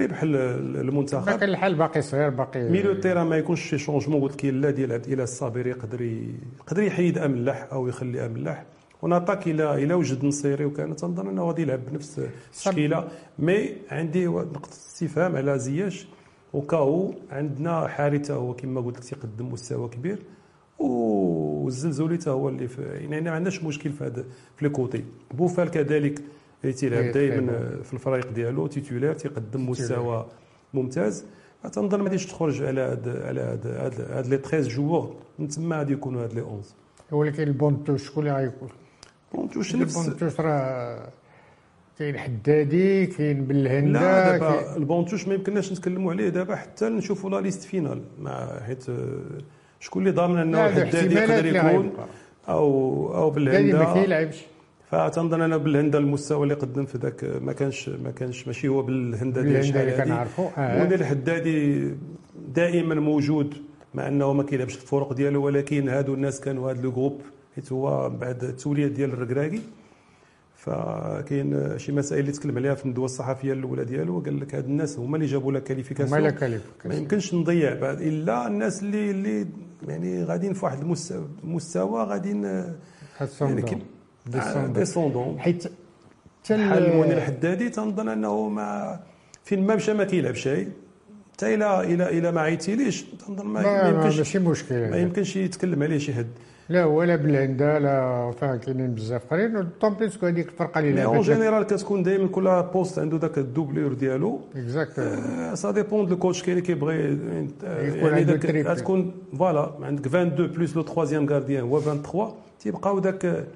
ربح 0.00 0.20
المنتخب. 0.22 1.24
باقي 1.24 1.44
الحال 1.44 1.74
باقي 1.74 2.02
صغير 2.02 2.28
باقي 2.28 2.70
ميلو 2.70 2.94
تيرا 2.94 3.24
ما 3.24 3.36
يكونش 3.36 3.60
شي 3.60 3.78
شونجمون 3.78 4.20
قلت 4.20 4.44
لك 4.44 4.54
لا 4.54 4.70
ديال 4.70 4.92
عبد 4.92 5.06
الاله 5.06 5.22
الصابري 5.22 5.70
يقدر 5.70 6.00
يقدر 6.00 6.82
يحيد 6.82 7.18
املاح 7.18 7.68
أو 7.72 7.88
يخلي 7.88 8.26
املاح 8.26 8.64
وناتاك 9.02 9.48
إلى 9.48 9.74
إلى 9.74 9.94
وجد 9.94 10.24
نصيري 10.24 10.64
وكان. 10.64 10.96
تنظن 10.96 11.28
أنه 11.28 11.42
غادي 11.42 11.62
يلعب 11.62 11.80
بنفس 11.90 12.20
التشكيلة. 12.48 13.08
مي 13.38 13.68
عندي 13.90 14.26
نقطة 14.26 14.70
استفهام 14.70 15.36
على 15.36 15.58
زياش. 15.58 16.06
وكاو 16.52 17.14
عندنا 17.30 17.86
حارثة 17.88 18.34
هو 18.34 18.54
كما 18.54 18.80
قلت 18.80 18.96
لك 18.96 19.04
تيقدم 19.04 19.52
مستوى 19.52 19.88
كبير. 19.88 20.18
والزلزولي 20.78 22.16
حتى 22.16 22.30
هو 22.30 22.48
اللي 22.48 22.68
في 22.68 22.82
يعني 22.82 23.20
ما 23.20 23.30
عندناش 23.30 23.62
مشكل 23.64 23.92
في 23.92 24.04
هذا 24.04 24.24
في 24.56 24.64
لي 24.64 24.68
كوتي. 24.68 25.04
بوفال 25.34 25.70
كذلك 25.70 26.22
اللي 26.64 26.72
تيلعب 26.74 27.12
دائما 27.12 27.80
في 27.82 27.94
الفريق 27.94 28.32
ديالو 28.32 28.66
titulaire 28.66 29.14
تيقدم 29.14 29.70
مستوى 29.70 30.26
ممتاز. 30.74 31.24
تنظن 31.72 31.98
ما 31.98 32.04
غاديش 32.04 32.26
تخرج 32.26 32.62
على 32.62 32.80
هاد 32.80 33.08
على 33.08 33.40
هاد 33.40 34.00
هاد 34.00 34.26
les 34.26 34.36
13 34.36 34.68
joueurs 34.68 35.16
من 35.38 35.48
تما 35.48 35.78
غادي 35.78 35.92
يكونوا 35.92 36.24
هاد 36.24 36.32
les 36.32 36.42
11 36.42 36.62
ولكن 37.12 37.42
ال 37.42 37.47
banc 37.47 37.67
de 37.67 37.76
touche 37.76 38.06
شكون 38.06 38.26
اللي 38.26 38.36
غيكون؟ 38.36 38.68
بونتوش 39.34 39.76
نفس 39.76 39.96
ال 39.96 39.99
banc 39.99 40.13
de 40.13 40.20
touche 40.20 40.40
راه 40.40 41.08
كاين 41.98 42.18
حدادي 42.18 43.06
كاين 43.06 43.44
بالهندا 43.44 43.98
لا 44.00 44.32
دابا 44.32 44.76
البونتوش 44.76 45.28
ما 45.28 45.34
يمكنناش 45.34 45.72
نتكلموا 45.72 46.12
عليه 46.12 46.28
دابا 46.28 46.56
حتى 46.56 46.88
نشوفوا 46.88 47.30
la 47.30 47.40
liste 47.40 47.62
finale 47.62 48.02
مع 48.20 48.60
حيت 48.60 48.86
شكون 49.80 50.02
اللي 50.02 50.14
ضامن 50.14 50.38
إنه 50.38 50.66
الحدادي 50.66 51.14
يقدر 51.14 51.46
يكون 51.46 51.92
أو 52.48 53.14
أو 53.14 53.30
بالهندا 53.30 53.78
ما 53.78 53.94
كيلعبش 53.94 54.42
فتنظن 54.90 55.42
أنا 55.42 55.56
بالهندا 55.56 55.98
المستوى 55.98 56.42
اللي 56.42 56.54
قدم 56.54 56.84
في 56.84 56.98
ذاك 56.98 57.24
ما 57.24 57.52
كانش 57.52 57.88
ما 57.88 58.10
كانش 58.10 58.46
ماشي 58.46 58.68
هو 58.68 58.82
بالهندا 58.82 59.42
ديال 59.42 59.64
شحال 59.64 59.80
اللي 59.80 60.04
كنعرفوا 60.04 60.48
آه. 60.56 60.78
موديل 60.78 61.00
الحدادي 61.00 61.90
دائما 62.54 62.94
موجود 62.94 63.54
مع 63.94 64.08
أنه 64.08 64.32
ما 64.32 64.42
كيلعبش 64.42 64.74
في 64.74 64.82
الفرق 64.82 65.12
ديالو 65.12 65.44
ولكن 65.44 65.88
هادو 65.88 66.14
الناس 66.14 66.40
كانوا 66.40 66.70
هاد 66.70 66.84
le 66.84 66.92
groupe 66.92 67.20
حيت 67.54 67.72
هو 67.72 68.10
بعد 68.10 68.44
التولية 68.44 68.86
ديال 68.86 69.10
الركراكي. 69.12 69.60
فكاين 70.56 71.78
شي 71.78 71.92
مسائل 71.92 72.20
اللي 72.20 72.32
تكلم 72.32 72.58
عليها 72.58 72.74
في 72.74 72.84
الندوة 72.84 73.04
الصحفية 73.04 73.52
الأولى 73.52 73.84
ديالو 73.84 74.20
قال 74.20 74.40
لك 74.40 74.54
هاد 74.54 74.64
الناس 74.64 74.98
هما 74.98 75.16
اللي 75.16 75.26
جابوا 75.26 75.52
لك 75.52 75.62
qualification. 75.62 76.20
ما 76.84 76.94
يمكنش 76.94 77.34
نضيع 77.34 77.74
بعد 77.74 78.00
إلا 78.00 78.46
الناس 78.46 78.82
اللي 78.82 79.10
اللي 79.10 79.46
يعني 79.88 80.24
غاديين 80.24 80.52
في 80.52 80.64
واحد 80.64 80.80
المستوى 80.80 81.28
مستوى 81.44 82.02
غاديين 82.04 82.44
يعني 83.40 83.62
كي- 83.62 83.78
ديسوندون 84.26 84.72
ديسوندون 84.72 85.40
حيت 85.40 85.64
حتى 86.44 86.56
بحال 86.56 86.86
المنير 86.86 87.04
ال- 87.12 87.18
الحدادي 87.18 87.68
تنظن 87.68 88.08
أنه 88.08 88.48
ما 88.48 89.00
فين 89.44 89.66
ما 89.66 89.74
مشى 89.74 89.92
ما 89.94 90.04
كيلعب 90.04 90.34
شيء. 90.34 90.68
حتى 91.32 91.54
إلى 91.54 91.80
إلى 91.80 92.18
إلى 92.18 92.32
ما 92.32 92.40
عيطيليش 92.40 93.02
تنظن 93.02 93.46
ما, 93.46 93.62
ما 93.62 93.88
يمكنش 93.88 94.18
ماشي 94.18 94.38
مشكل. 94.38 94.90
ما. 94.90 94.96
يمكنش 94.96 95.36
يتكلم 95.36 95.82
عليه 95.82 95.98
شي 95.98 96.14
حد. 96.14 96.26
لا 96.68 96.84
ولا 96.84 97.16
بالهندا 97.16 97.78
لا 97.78 98.32
فيها 98.40 98.56
كاينين 98.56 98.94
بزاف 98.94 99.26
آخرين. 99.26 99.68
طومبيسكو 99.80 100.26
هذيك 100.26 100.48
الفرقه 100.48 100.78
اللي 100.78 100.92
مي 100.92 101.04
اون 101.04 101.14
لعبت 101.14 101.26
جينيرال 101.26 101.62
كتكون 101.62 102.02
دائما 102.02 102.28
كل 102.28 102.62
بوست 102.72 102.98
عنده 102.98 103.18
ذاك 103.18 103.38
الدوبلور 103.38 103.92
ديالو. 103.92 104.40
اكزاكت 104.56 105.00
ça 105.54 105.70
dépend 105.70 106.06
du 106.06 106.16
coach 106.16 106.42
كاين 106.42 106.58
اللي 106.58 106.66
كيبغي 106.66 107.18
يكون 107.64 108.14
عنده 108.14 108.36
triple. 108.36 108.76
تكون 108.76 109.14
voilà 109.38 109.72
عندك 109.82 110.06
22 110.06 110.48
plus 110.48 110.76
le 110.76 110.82
troisième 110.82 111.26
gardien 111.28 111.64
هو 111.64 111.80
23 111.80 112.32
تيبقاو 112.60 112.98
داك 112.98 113.46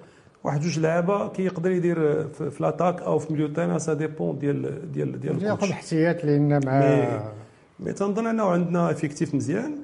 واحد 0.45 0.61
جوج 0.61 0.79
لعابة. 0.79 1.29
كيقدر 1.29 1.71
يدير 1.71 2.29
في 2.29 2.51
في 2.51 2.63
l'attaque 2.63 3.03
أو 3.03 3.19
في 3.19 3.33
milieu 3.33 3.49
تانا 3.49 3.79
ça 3.79 3.95
dépend 3.95 4.39
ديال 4.39 4.93
ديال 4.93 5.21
ديال 5.21 5.43
ياخذ 5.43 5.53
ال 5.53 5.56
coach 5.56 5.71
احتياط 5.71 6.25
لأن 6.25 6.61
مع 6.67 7.21
mais 7.81 7.93
تنظن 7.93 8.27
أنه 8.27 8.45
عندنا 8.45 8.91
effectif 8.91 9.35
مزيان. 9.35 9.77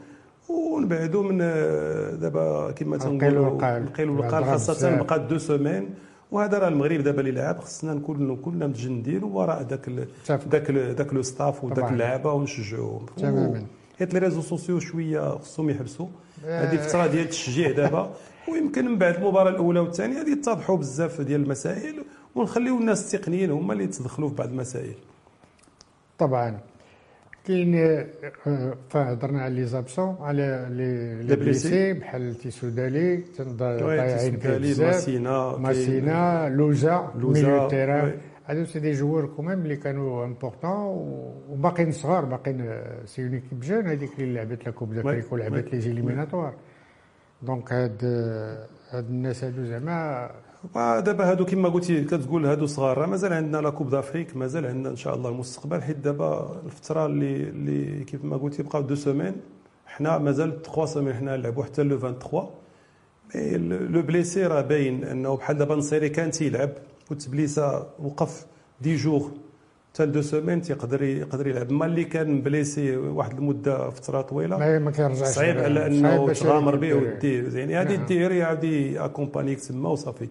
ونبعدوا 0.49 1.23
من 1.23 1.39
آه، 1.43 2.11
دابا 2.11 2.71
كما 2.71 2.97
تنقولوا. 2.97 3.77
القيل 3.79 4.09
الهضرة 4.11 4.45
خاصة. 4.45 4.97
بقات 4.97 5.21
deux 5.21 5.39
semaines 5.39 5.95
وهذا 6.33 6.59
راه 6.59 6.69
المغرب 6.69 7.01
دابا 7.01 7.21
اللي 7.21 7.31
لعب 7.33 7.61
خصنا 7.61 7.95
نكون 7.95 8.37
كلنا 8.37 8.67
متجندين 8.67 9.23
وراء 9.25 9.61
ال-. 9.63 9.69
ذاك 10.51 10.71
ال- 10.71 10.95
ذاك 10.95 11.15
le 11.15 11.23
staff 11.23 11.67
طبعاً. 11.67 11.91
اللعابه 11.91 12.33
ونشجعوهم 12.33 13.07
تماماً. 13.17 13.65
حيت 13.99 14.15
les 14.15 14.19
réseaux 14.21 14.41
sociaux 14.43 14.79
شوية 14.81 15.31
خصهم 15.39 15.71
يحبسوا 15.71 16.07
آه. 16.47 16.65
هذه 16.65 16.77
فترة 16.77 17.07
ديال 17.07 17.25
التشجيع 17.25 17.71
دابا 17.71 18.11
ويمكن 18.53 18.85
من 18.85 18.99
بعد 18.99 19.15
المباراة 19.15 19.51
الأولى 19.51 19.81
والثانية 19.81 20.19
غادي 20.19 20.31
يتضحوا 20.31 20.77
بزاف 20.77 21.21
ديال 21.21 21.43
المسائل 21.43 22.05
ونخليو 22.35 22.79
الناس 22.79 23.15
التقنيين 23.15 23.51
هما 23.51 23.73
اللي 23.73 23.85
يتدخلوا 23.85 24.29
في 24.29 24.35
بعض 24.35 24.49
المسائل 24.49 24.95
طبعا 26.19 26.59
كاين 27.47 27.75
آه، 27.75 28.75
فهضرنا 28.91 29.43
على 29.43 29.55
les 29.55 29.65
absents 29.65 30.17
على 30.21 30.67
les 30.71 31.15
les 31.15 31.23
les 31.23 31.37
blessés. 31.37 31.93
بحال 31.93 32.35
تيسودالي 32.35 33.25
ضايعين 33.41 34.39
ماسينا 34.79 35.57
ماسينا 35.57 36.49
لوزا 36.49 37.13
لوزا، 37.19 37.43
milieu 37.43 37.69
terrain. 37.69 38.15
هادو 38.47 38.65
c'est 38.65 38.93
des 38.93 39.03
joueurs 39.03 39.27
quand 39.27 39.47
même 39.47 39.63
اللي 39.63 39.77
كانوا 39.77 40.25
importants 40.25 40.71
وباقيين 41.49 41.93
صغار 41.93 42.25
باقيين 42.25 42.81
c'est 43.05 43.23
une 43.23 43.33
équipe 43.35 43.61
jeune 43.61 43.87
هذيك 43.87 44.11
اللي 44.19 44.35
لعبت 44.35 44.67
la 44.67 44.71
coupe. 44.71 44.95
d'Afrique 44.95 45.33
ولعبت. 45.33 45.73
les 45.73 45.81
éliminatoires 45.81 46.55
donc 47.43 47.73
هاد 47.73 48.05
هاد 48.91 49.09
الناس 49.09 49.45
هادو 49.45 49.65
زعما 49.65 50.31
دابا 50.75 51.31
هادو 51.31 51.45
كما 51.45 51.69
قلتي 51.69 52.05
كتقول 52.05 52.47
هادو 52.47 52.67
صغار 52.67 53.07
مازال 53.07 53.33
عندنا 53.33 53.59
la 53.63 53.71
coupe 53.71 53.91
d'Afrique 53.91 54.37
مازال 54.37 54.67
عندنا 54.67 54.89
إن 54.89 54.97
شاء 54.97 55.15
الله 55.15 55.31
المستقبل 55.31 55.83
حيت 55.83 55.97
دابا 55.97 56.61
الفترة 56.67 57.07
اللي 57.07 57.37
اللي 57.37 58.05
كيف 58.05 58.25
ما 58.25 58.37
قلتي 58.37 58.63
بقاو 58.63 58.83
deux 58.83 58.95
semaines 58.95 59.33
حنا 59.87 60.19
مازال 60.19 60.63
3 60.63 60.87
semaines 60.87 61.15
حنا 61.15 61.37
نلعبوا 61.37 61.65
حتى 61.65 61.83
لو 61.83 61.99
23 61.99 62.51
mais 63.35 63.59
le 63.89 64.03
blessé 64.03 64.47
راه 64.47 64.61
باين 64.61 65.05
إنه 65.05 65.37
بحال 65.37 65.59
دابا 65.59 65.75
نصيري 65.75 66.09
كان 66.09 66.31
تيلعب 66.31 66.71
وتبليسا 67.11 67.87
وقف 67.99 68.47
dix 68.81 68.97
jours 68.97 69.29
حتى 69.95 70.07
deux 70.07 70.23
semaines 70.23 70.63
تيقدر 70.63 71.03
يقدر 71.03 71.47
يلعب. 71.47 71.73
ما 71.73 71.87
اللي 71.87 72.05
كان 72.05 72.41
blessé 72.41 72.97
واحد 72.97 73.39
المدة 73.39 73.91
فترة 73.91 74.21
طويلة 74.21 74.59
ما 74.79 74.91
كيرجعش 74.91 75.29
صعيب 75.29 75.59
على 75.59 75.87
إنه 75.87 76.33
تغامر 76.33 76.77
به. 76.77 76.95
ودير 76.95 77.57
يعني 77.57 77.77
هذه 77.77 77.97
نعم. 77.97 78.07
دير 78.07 78.33
يعاودي 78.33 79.01
أكومبانيك 79.01 79.61
تما 79.61 79.89
وصافي. 79.89 80.29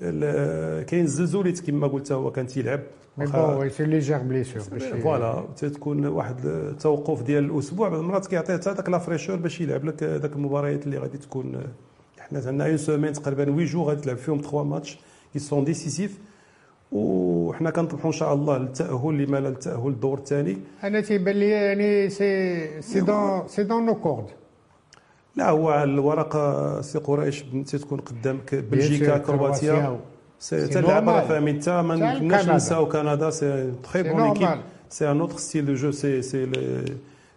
كاين 0.00 1.04
الزلزوليت 1.04 1.70
كما 1.70 1.86
قلت 1.86 2.12
هو 2.12 2.30
كان 2.30 2.46
تيلعب 2.46 2.80
mais 3.18 3.26
bon 3.26 3.68
c'est 3.68 3.84
légère 3.84 4.18
blessure 4.18 4.64
باش 4.72 4.82
voilà 4.82 5.44
تكون 5.56 6.06
واحد 6.06 6.46
التوقف 6.46 7.22
ديال 7.22 7.44
الأسبوع 7.44 7.88
بعض 7.88 7.98
المرات 8.00 8.26
كيعطيه 8.26 8.54
حتى 8.54 8.74
داك 8.74 8.88
la 8.88 8.98
fraîcheur 8.98 9.36
باش 9.36 9.60
يلعب 9.60 9.84
لك 9.84 10.02
ذاك 10.02 10.32
المباريات 10.32 10.86
اللي 10.86 10.98
غادي 10.98 11.18
تكون 11.18 11.62
حنا 12.18 12.38
عندنا 12.38 12.66
une 12.66 12.76
semaine 12.76 13.12
تقريبا 13.12 13.44
8 13.44 13.64
جو 13.64 13.82
غادي 13.82 14.00
تلعب 14.00 14.16
فيهم 14.16 14.40
3 14.40 14.62
matchs 14.62 14.98
qui 15.32 15.38
sont 15.38 15.64
décisifs 15.64 16.18
وحنا 16.92 17.70
كنطمحوا 17.70 18.06
إن 18.06 18.12
شاء 18.12 18.34
الله 18.34 18.58
للتأهل 18.58 19.18
لما 19.18 19.36
لا 19.36 19.48
للتاهل 19.48 19.88
الدور 19.88 20.18
الثاني 20.18 20.58
أنا 20.84 21.00
تيبان 21.00 21.36
لي 21.36 21.48
يعني 21.50 22.10
c'est 22.10 22.82
c'est 22.82 23.00
dans 23.00 23.48
c'est 23.48 23.64
dans 23.64 23.86
nos 23.86 23.94
cordes 23.94 24.26
لا 25.36 25.50
هو 25.50 25.82
الورقه 25.82 26.80
سي 26.80 26.98
قريش 26.98 27.42
تكون 27.72 28.00
قدامك 28.00 28.54
بلجيكا 28.54 29.18
كرواتيا. 29.18 30.00
سي 30.38 30.78
اللعبه 30.78 31.12
راه. 31.12 31.28
فاهمين 31.28 31.62
حتى 31.62 31.82
ما 31.82 31.96
تاع 31.96 32.12
نقدرش 32.12 32.42
كندا. 32.42 32.56
نساو 32.56 32.88
كندا 32.88 33.30
c'est 33.30 33.72
très 33.82 34.02
bonne 34.02 34.20
équipe. 34.20 34.48
c'est 34.88 35.10
un 35.10 35.20
autre 35.20 35.36
style 35.36 35.66
de 35.66 35.74
jeu 35.74 35.90
c'est 35.90 36.22
c'est 36.22 36.50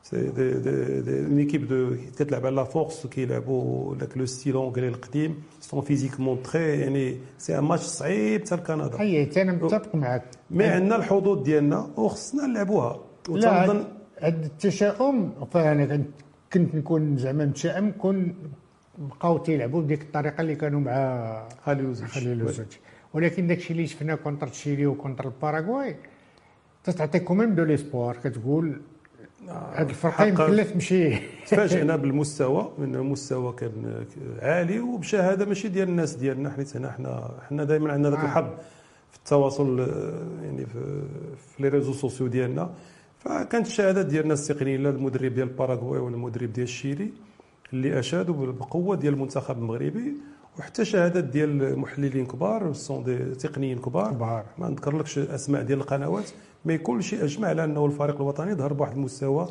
c'est 0.03 0.17
des 0.17 0.53
des 0.53 1.01
des 1.01 1.19
une 1.19 1.37
équipe 1.37 1.67
de 1.67 1.95
كتلعب 2.15 2.45
على 2.45 2.55
la 2.55 2.63
force 2.63 3.07
كيلعبوا 3.07 3.95
داك 3.95 4.17
le 4.17 4.25
style 4.25 4.55
anglais 4.55 4.87
القديم 4.87 5.43
sont 5.61 5.81
physiquement 5.81 6.43
très 6.43 6.79
يعني 6.79 7.17
c'est 7.37 7.57
un 7.59 7.63
match 7.63 7.81
صعيب 7.83 8.41
حتى 8.41 8.55
لكندا 8.55 8.99
اي 8.99 9.29
أنا 9.37 9.51
متفق 9.51 9.95
معك 9.95 10.23
mais 10.51 10.65
عندنا 10.65 10.95
الحظوظ 10.95 11.43
ديالنا 11.43 11.87
وخصنا 11.97 12.47
نلعبوها 12.47 12.99
وتنظن 13.29 13.83
التشاؤم 14.23 15.31
فانا 15.51 16.03
كنت 16.53 16.75
نكون 16.75 17.17
زعما 17.17 17.45
متشائم 17.45 17.91
كون 17.91 18.35
بقاو 18.97 19.37
تيلعبوا 19.37 19.81
بديك 19.81 20.01
الطريقة 20.01 20.41
اللي 20.41 20.55
كانوا 20.55 20.79
مع 20.79 20.93
هاليلوزيتش 21.63 22.11
خليلوزيتش 22.11 22.65
ولكن 23.13 23.47
داكشي 23.47 23.73
اللي 23.73 23.87
شفنا 23.87 24.15
contre 24.15 24.47
تشيلي 24.47 24.85
و 24.85 24.91
contre 24.91 25.25
الباراغواي 25.25 25.95
تعطيك 26.83 27.23
quand 27.23 27.41
même 27.41 27.55
de 27.55 27.63
l'espoir 27.63 28.17
كتقول 28.23 28.81
هاد 29.49 29.89
الفرقة 29.89 30.25
يمكن 30.25 30.51
لا 30.51 30.63
تمشي. 30.63 31.15
تفاجئنا 31.47 31.95
بالمستوى 32.01 32.71
من 32.77 32.95
المستوى 32.95 33.53
كان 33.53 34.05
عالي 34.41 34.79
وبشهادة 34.79 35.45
ماشي 35.45 35.67
ديال 35.67 35.89
الناس 35.89 36.15
ديالنا 36.15 36.49
حيت 36.49 36.77
هنا 36.77 36.91
حنا 36.91 37.31
حنا 37.49 37.63
دائما 37.63 37.93
عندنا 37.93 38.09
ذاك 38.09 38.19
آه. 38.19 38.25
الحظ 38.25 38.45
في 39.11 39.17
التواصل 39.17 39.79
آه، 39.79 40.45
يعني 40.45 40.65
في, 40.65 41.03
في 41.37 41.63
les 41.63 41.69
réseaux 41.69 41.93
sociaux 41.93 42.27
ديالنا. 42.27 42.69
فكانت 43.19 43.67
الشهادات 43.67 44.05
ديال 44.05 44.23
الناس 44.23 44.51
التقنيين 44.51 44.83
لا 44.83 44.89
المدرب 44.89 45.33
ديال 45.33 45.47
باراغواي 45.47 45.99
ولا 45.99 46.15
المدرب 46.15 46.53
ديال 46.53 46.63
الشيلي 46.63 47.09
اللي 47.73 47.99
أشادوا 47.99 48.35
بالقوة 48.35 48.95
ديال 48.95 49.13
المنتخب 49.13 49.57
المغربي 49.57 50.13
وحتى 50.59 50.85
شهادات 50.85 51.23
ديال 51.23 51.79
محللين 51.79 52.25
كبار 52.25 52.73
sont 52.73 53.03
des 53.03 53.17
تقنيين 53.17 53.77
كبار. 53.79 54.11
كبار. 54.11 54.43
ما 54.57 54.69
نذكرلكش 54.69 55.17
أسماء 55.17 55.63
ديال 55.63 55.79
القنوات 55.79 56.29
mais 56.65 56.77
كل 56.77 57.03
شيء 57.03 57.23
أجمع 57.23 57.47
على 57.47 57.63
أنه 57.63 57.85
الفريق 57.85 58.15
الوطني 58.15 58.53
ظهر 58.53 58.73
بواحد 58.73 58.91
المستوى 58.95 59.49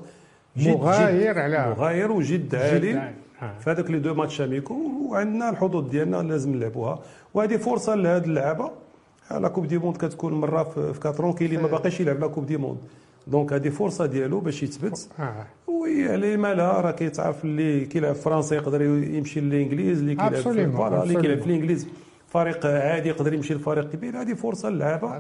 جد 0.56 0.68
مغاير 0.68 1.34
على- 1.34 1.68
مغاير 1.78 2.12
وجد 2.12 2.54
عالي. 2.54 3.12
في 3.60 3.70
هذاك 3.70 3.90
les 3.90 3.98
deux 3.98 4.14
matchs 4.14 4.40
amicaux 4.40 4.74
وعندنا 5.08 5.50
الحظوظ 5.50 5.90
ديالنا 5.90 6.16
لازم 6.16 6.54
نلعبوها. 6.54 6.98
وهذه 7.34 7.56
فرصة 7.56 7.94
لهاد 7.94 8.24
اللعابه 8.24 8.70
la 9.30 9.48
coupe 9.48 9.66
du 9.66 9.78
monde 9.78 9.96
كتكون 9.96 10.32
مرة 10.34 10.62
في 10.62 10.92
في 10.94 11.00
quatre 11.00 11.22
ans 11.22 11.32
كاين 11.32 11.50
اللي 11.50 11.62
ما 11.62 11.68
باقيش 11.68 12.00
يلعب 12.00 12.20
la 12.20 12.26
coupe 12.26 12.46
du 12.46 12.56
monde 12.56 12.78
donc 13.28 13.52
هذه 13.52 13.68
فرصه 13.68 14.06
ديالو 14.06 14.40
باش 14.40 14.62
يثبت. 14.62 15.08
وي 15.66 16.08
عليه 16.12 16.36
مالها 16.36 16.80
راه 16.80 16.90
كيتعرف 16.90 17.44
اللي 17.44 17.84
كيلعب 17.86 18.14
فرنسا 18.14 18.56
يقدر 18.56 18.82
يمشي 18.82 19.40
للانجليز 19.40 19.98
اللي 19.98 20.14
كيلعب 20.14 20.34
في 20.34 20.48
اللي 21.02 21.20
كيلعب. 21.22 21.38
في 21.38 21.46
الانجليز 21.46 21.86
فريق 22.28 22.66
عادي 22.66 23.08
يقدر 23.08 23.34
يمشي 23.34 23.54
لفريق 23.54 23.90
كبير 23.90 24.20
هذه 24.20 24.34
فرصه 24.34 24.70
للعابه 24.70 25.16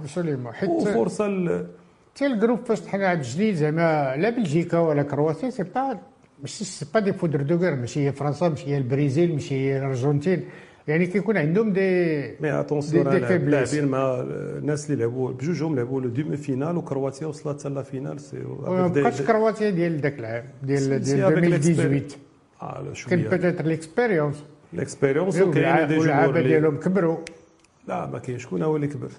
وفرصه 0.90 1.26
ل- 1.28 1.66
حتى 2.14 2.26
ال 2.26 2.31
groupe 2.31 2.58
فاش 2.64 2.80
طحنا 2.80 3.14
جديد 3.14 3.54
زعما 3.54 4.16
لا 4.16 4.30
بلجيكا 4.30 4.78
ولا 4.78 5.02
كرواتيا 5.02 5.50
c'est 5.50 5.62
pas 5.62 5.98
ماشي 6.40 6.64
c'est 6.64 6.86
pas 6.94 7.00
des 7.00 7.12
foudres 7.12 7.42
de 7.42 7.56
guerre 7.56 7.76
ماشي 7.76 8.06
هي 8.06 8.12
فرنسا 8.12 8.48
ماشي 8.48 8.66
هي 8.66 8.78
البرازيل 8.78 9.32
ماشي 9.32 9.54
هي 9.54 9.78
الارجنتين 9.78 10.44
يعني 10.88 11.06
كيكون 11.06 11.36
عندهم 11.36 11.72
des 11.72 11.80
mais 12.40 12.60
attention 12.60 13.10
des-. 13.10 13.18
لاعبين 13.18 13.88
مع 13.88 14.20
الناس 14.20 14.90
اللي 14.90 15.04
لعبوا 15.04 15.32
بجوجهم 15.32 15.76
لعبوا 15.76 16.00
le 16.00 16.08
demi-finale 16.08 16.76
وكرواتيا 16.76 17.26
وصلت 17.26 17.60
حتى 17.60 17.68
la 17.68 17.82
finale 17.82 18.20
سي 18.20 18.36
ما 18.36 18.86
بقاتش 18.86 19.22
كرواتيا 19.22 19.70
ديال 19.70 20.00
ذاك 20.00 20.18
العام 20.18 20.44
ديال 20.62 20.88
ديال 20.88 21.06
سي 21.06 21.22
avec 21.22 21.28
2018 21.28 22.16
آه 22.62 22.92
كان 23.10 23.22
peut-être 23.22 23.64
l'expérience 23.64 24.44
ال 24.74 24.80
expérience 24.80 25.40
وكاين 25.40 25.88
des 25.88 25.96
joueurs 25.96 26.38
اللي 26.38 26.42
ديالهم 26.42 26.76
كبروا 26.76 27.16
لا 27.88 28.06
ما 28.06 28.18
كاين 28.18 28.38
شكون 28.38 28.62
هو 28.62 28.76
اللي 28.76 28.86
كبر 28.86 29.10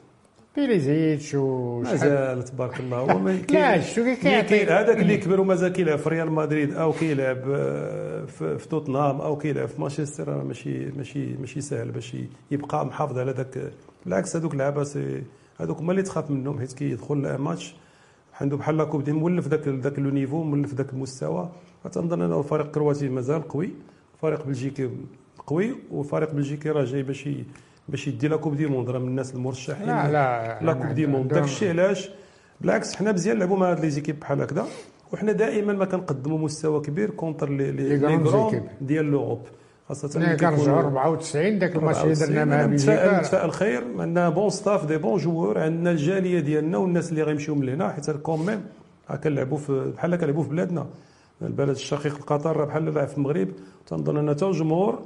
بيريزيتش 0.56 1.36
و 1.36 1.80
مازال 1.82 2.44
تبارك 2.44 2.80
الله. 2.80 2.98
هو 2.98 3.20
ما 3.20 3.32
لا 3.50 3.82
شو 3.82 4.04
كاين 4.22 4.70
هذاك 4.70 4.98
اللي 4.98 5.18
كبر 5.18 5.40
ومازال 5.40 5.74
كيلعب 5.74 5.98
في 5.98 6.10
ريال 6.10 6.32
مدريد 6.32 6.74
أو 6.74 6.94
كيلعب 6.94 7.38
آه، 7.50 8.26
في, 8.26 8.68
توتنهام 8.70 9.22
أو 9.22 9.38
كيلعب 9.38 9.68
في 9.68 9.82
مانشستر 9.82 10.44
ماشي 10.44 10.86
ماشي 10.86 11.34
ماشي 11.40 11.62
سهل 11.62 11.92
باش 11.92 12.18
يبقى 12.52 12.86
محافظ 12.86 13.18
على 13.20 13.32
ذاك 13.32 13.72
بالعكس 14.06 14.36
هذوك 14.36 14.54
اللعابه 14.54 14.86
هذوك 15.60 15.78
هما 15.78 15.92
اللي 15.92 16.04
تخاف 16.04 16.32
منهم 16.32 16.60
حيت 16.60 16.74
كيدخل 16.74 17.36
ماتش 17.36 17.76
عنده 18.42 18.58
بحال 18.58 18.78
la 18.78 18.84
coupe 18.84 19.04
du 19.04 19.12
monde 19.12 19.48
ذاك 19.48 19.68
ذاك 19.68 20.00
le 20.00 20.10
niveau 20.10 20.44
مولف 20.44 20.74
ذاك 20.74 20.94
المستوى. 20.94 21.50
فتنظن 21.84 22.22
أنه 22.22 22.40
الفريق 22.40 22.66
الكرواتي 22.66 23.10
مازال 23.10 23.48
قوي. 23.48 23.70
الفريق 24.16 24.46
بلجيكي 24.46 24.90
قوي 25.48 25.76
والفريق 25.92 26.32
بلجيكي 26.34 26.70
راه 26.70 26.84
جاي 26.84 27.04
باش 27.04 27.30
باش 27.90 28.08
يدي 28.08 28.28
la 28.28 28.36
coupe 28.38 28.56
du 28.56 28.66
monde 28.66 28.90
راه 28.90 29.00
من 29.00 29.08
الناس 29.08 29.36
المرشحين. 29.36 29.88
لا 29.88 30.12
لا 30.12 30.60
la 30.62 30.74
coupe 30.74 30.88
du 30.88 31.06
monde 31.08 31.34
داك 31.34 31.44
الشيء 31.44 31.70
علاش؟ 31.70 32.10
بالعكس 32.62 32.96
حنا 32.96 33.12
مزيان 33.12 33.36
نلعبوا 33.38 33.58
مع 33.58 33.72
هاد 33.72 33.80
les 33.80 33.90
équipes 33.90 34.20
بحال 34.20 34.42
هكذا 34.42 34.66
وحنا 35.14 35.32
دائما 35.32 35.74
ما 35.74 35.86
كنقدموا 35.86 36.38
مستوى 36.38 36.82
كبير 36.82 37.10
contre 37.10 37.50
les 37.50 37.72
les 37.72 37.98
ديال 38.82 39.06
l'Europe 39.06 39.42
خاصة 39.90 40.20
ملي 40.20 40.36
كنرجعوا 40.36 40.80
94 40.80 41.60
ذاك 41.60 41.76
الماتش 41.76 42.04
اللي 42.04 42.14
درنا 42.14 42.46
مع 42.46 42.66
بلجيكا 42.66 43.20
نتفائل 43.20 43.52
خير 43.52 43.84
عندنا 44.00 44.30
bon 44.30 44.50
staff 44.50 44.86
des 44.86 44.98
bons 44.98 45.18
joueurs 45.18 45.60
عندنا 45.60 45.92
الجالية 45.92 46.40
ديالنا 46.40 46.78
والناس 46.78 47.10
اللي 47.10 47.24
غيمشيو 47.24 47.56
من 47.56 47.70
هنا 47.70 47.90
حيت 47.90 48.12
quand 48.12 48.40
même 48.40 48.62
كنلعبوا 49.24 49.58
في 49.58 49.92
بحال 49.98 50.16
كنلعبوا 50.16 50.44
في 50.44 50.50
بلادنا. 50.50 50.88
البلد 51.42 51.70
الشقيق 51.70 52.18
قطر 52.24 52.58
راه 52.58 52.66
بحال 52.66 52.94
لعب 52.94 53.08
في 53.08 53.18
المغرب. 53.18 53.48
تنظن 53.88 54.18
ان 54.18 54.30
حتى 54.30 54.46
الجمهور 54.46 55.00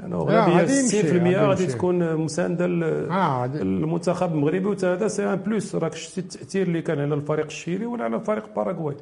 يعني 0.00 0.14
غالبيه 0.14 1.36
60% 1.36 1.36
غادي 1.48 1.66
تكون 1.66 2.16
مساندة 2.16 2.64
آه 2.64 3.44
المنتخب 3.44 4.32
المغربي 4.32 4.66
وحتى 4.66 4.86
هذا 4.86 5.08
c'est 5.08 5.32
un 5.32 5.36
plus 5.36 5.74
راك 5.74 5.94
شتي 5.94 6.20
التأثير 6.20 6.66
اللي 6.66 6.82
كان 6.82 7.00
على 7.00 7.14
الفريق 7.14 7.44
الشيلي 7.44 7.86
ولا 7.86 8.04
على 8.04 8.16
الفريق 8.16 8.54
باراغواي. 8.56 8.96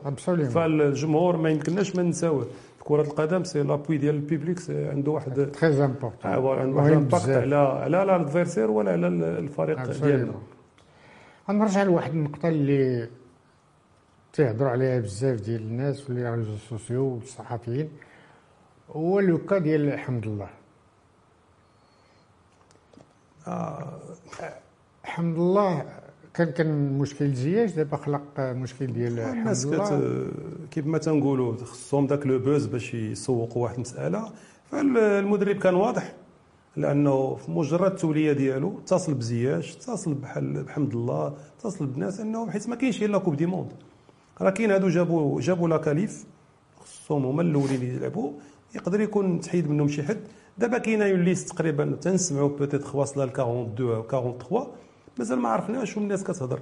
فالجمهور 0.50 1.36
ما 1.36 1.50
يمكنناش 1.50 1.96
ما 1.96 2.02
نساوه 2.02 2.42
في 2.78 2.84
كرة 2.84 3.02
القدم 3.02 3.44
c'est 3.44 3.62
l'appui 3.62 3.96
ديال 3.98 4.14
ال 4.14 4.21
public 4.21 4.58
عنده 4.70 5.10
واحد 5.12 5.50
très 5.60 5.84
important 5.84 6.30
عنده 6.60 6.76
واحد 6.76 6.92
impact 6.92 7.28
على 7.28 7.56
على 7.56 8.04
l'adversaire 8.04 8.70
ولا 8.70 8.90
على 8.92 9.06
الفريق 9.38 9.78
ديالنا. 10.06 10.34
غنرجع 11.48 11.82
لواحد 11.82 12.12
النقطة 12.12 12.48
اللي 12.48 13.08
تيهضروا 14.32 14.70
عليها 14.70 15.00
بزاف 15.00 15.40
ديال 15.40 15.60
الناس 15.62 16.00
في 16.00 16.12
les 16.12 16.34
réseaux 16.34 16.56
sociaux 16.56 17.04
والصحفيين. 17.04 17.88
هو 18.90 19.20
le 19.20 19.35
cas 19.35 19.58
ديال 19.58 19.98
حمد 19.98 20.26
الله 20.26 20.48
آه 23.46 24.00
حمد 25.04 25.36
الله 25.36 25.84
كان 26.34 26.50
كان 26.50 26.98
مشكل 26.98 27.34
زياش 27.34 27.72
دابا 27.72 27.96
خلق 27.96 28.22
مشكل 28.40 28.86
ديال 28.86 29.18
الناس 29.18 29.66
كيف 30.70 30.86
ما 30.86 30.98
تنقولوا 30.98 31.56
خصهم 31.56 32.06
ذاك 32.06 32.26
le 32.26 32.38
buzz 32.38 32.66
باش 32.66 32.94
يسوقوا 32.94 33.62
واحد 33.62 33.74
المسألة. 33.74 34.30
فالمدرب 34.70 35.56
كان 35.56 35.74
واضح 35.74 36.12
لأنه 36.76 37.34
في 37.34 37.50
مجرد 37.50 37.90
التولية 37.90 38.32
ديالو 38.32 38.78
اتصل 38.78 39.14
بزياش 39.14 39.76
اتصل 39.76 40.14
بحال 40.14 40.62
بحمد 40.62 40.94
الله 40.94 41.34
اتصل 41.58 41.86
بناس 41.86 42.20
إنه 42.20 42.50
حيت 42.50 42.68
ما 42.68 42.76
كاينش 42.76 43.02
إلا 43.02 43.18
كوب 43.18 43.36
دي 43.36 43.46
موند 43.46 43.72
راه 44.40 44.50
كاين 44.50 44.70
هادو 44.70 44.88
جابوا 44.88 45.40
جابوا 45.40 45.68
لا 45.68 45.76
كاليف 45.76 46.24
خصهم 46.80 47.24
هما 47.26 47.42
الأولين 47.42 47.74
اللي 47.74 47.94
يلعبوا. 47.94 48.32
يقدر 48.74 49.00
يكون 49.00 49.40
تحيد 49.40 49.70
منهم 49.70 49.88
شي 49.88 50.02
حد. 50.02 50.20
دابا 50.58 50.78
كاينة 50.78 51.04
اون 51.04 51.22
ليست 51.22 51.48
تقريبا 51.48 51.96
تنسمعوا 52.00 52.48
بوتيت 52.48 52.94
واصله 52.94 53.24
ل 53.24 53.28
42 53.28 53.94
أو 53.94 54.02
43 54.02 54.66
مازال 55.18 55.38
ما 55.38 55.48
عرفناش 55.48 55.96
الناس 55.98 56.24
كتهضر. 56.24 56.60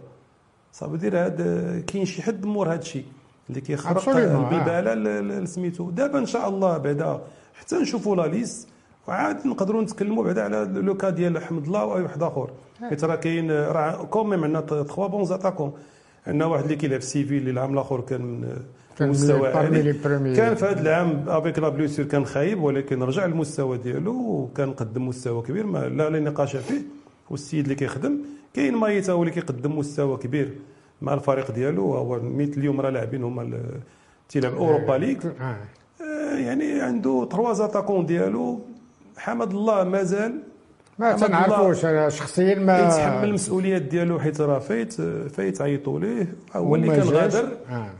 صافي 0.72 0.96
دير 0.96 1.24
هاد 1.24 1.38
كاين 1.87 2.05
شي 2.05 2.22
حد 2.22 2.46
مور 2.46 2.72
هاد 2.72 2.78
الشيء 2.78 3.05
اللي 3.50 3.61
كيخرق 3.61 4.09
البيباله 4.09 5.44
سميتو. 5.44 5.90
دابا 5.90 6.18
إن 6.18 6.26
شاء 6.26 6.48
الله 6.48 6.78
بعدا 6.78 7.20
حتى 7.55 7.76
نشوفوا 7.76 8.16
لا 8.16 8.26
ليست 8.26 8.68
وعاد 9.09 9.46
نقدروا 9.46 9.83
نتكلموا 9.83 10.24
بعدا 10.24 10.44
على 10.44 10.64
لو 10.74 10.96
كا 10.96 11.11
ديال 11.11 11.37
أحمد 11.37 11.64
الله 11.64 11.85
واي 11.85 12.02
واحد 12.02 12.22
اخر 12.22 12.50
حيت 12.81 13.05
راه 13.05 13.14
كاين 13.14 13.50
راه 13.50 14.05
كوميم 14.05 14.44
عندنا 14.44 14.61
3 14.61 15.07
بون 15.07 15.24
زاتاكون 15.24 15.72
عندنا 16.26 16.46
واحد 16.46 16.62
اللي 16.62 16.76
كيلعب 16.76 17.00
سيفيل 17.00 17.48
العام 17.48 17.72
الآخر 17.72 18.00
كان 18.00 18.22
من 19.00 19.08
مستوى 19.08 19.48
عالي 19.48 19.92
كان 20.37 20.54
في 20.54 20.64
هذا 20.64 20.80
العام 20.80 21.24
افيك 21.28 21.58
لا 21.58 21.68
بلوسير 21.68 22.04
كان 22.04 22.26
خايب 22.26 22.62
ولكن 22.62 23.02
رجع 23.02 23.24
المستوى 23.24 23.78
ديالو 23.78 24.12
وكان 24.12 24.72
قدم 24.72 25.08
مستوى 25.08 25.42
كبير 25.42 25.66
ما 25.66 25.78
لا 25.78 26.11
لا 26.11 26.20
نقاش 26.20 26.56
فيه. 26.56 26.82
والسيد 27.30 27.62
اللي 27.64 27.74
كيخدم 27.74 28.18
كاين 28.54 28.74
مايتا 28.74 29.12
هو 29.12 29.22
اللي 29.22 29.35
كيقدم 29.35 29.78
مستوى 29.78 30.16
كبير 30.16 30.52
مع 31.02 31.14
الفريق 31.14 31.50
ديالو 31.50 31.94
هو 31.94 32.20
ميت 32.20 32.58
اليوم 32.58 32.80
راه 32.80 32.90
لاعبين 32.90 33.24
هما 33.24 33.61
تيلعب 34.28 34.54
Europa 34.55 34.92
League. 34.92 35.18
آه. 35.40 35.56
آه، 36.00 36.37
يعني 36.38 36.80
عنده 36.80 37.28
trois 37.31 37.53
attaquants 37.53 38.07
ديالو. 38.06 38.61
حمد 39.16 39.50
الله 39.50 39.85
مازال 39.85 40.42
ما 40.98 41.12
تنعرفوش 41.12 41.81
شخصيا 42.16 42.55
ما 42.55 42.78
يتحمل 42.78 43.28
المسؤوليات 43.28 43.83
ديالو 43.83 44.18
حيت 44.20 44.40
راه 44.40 44.59
فايت 44.59 44.92
فايت 45.33 45.62
عيطوا 45.62 46.00
ليه. 46.00 46.35
هو 46.57 46.74
اللي 46.74 46.87
كان 46.87 47.09
غادر. 47.09 47.48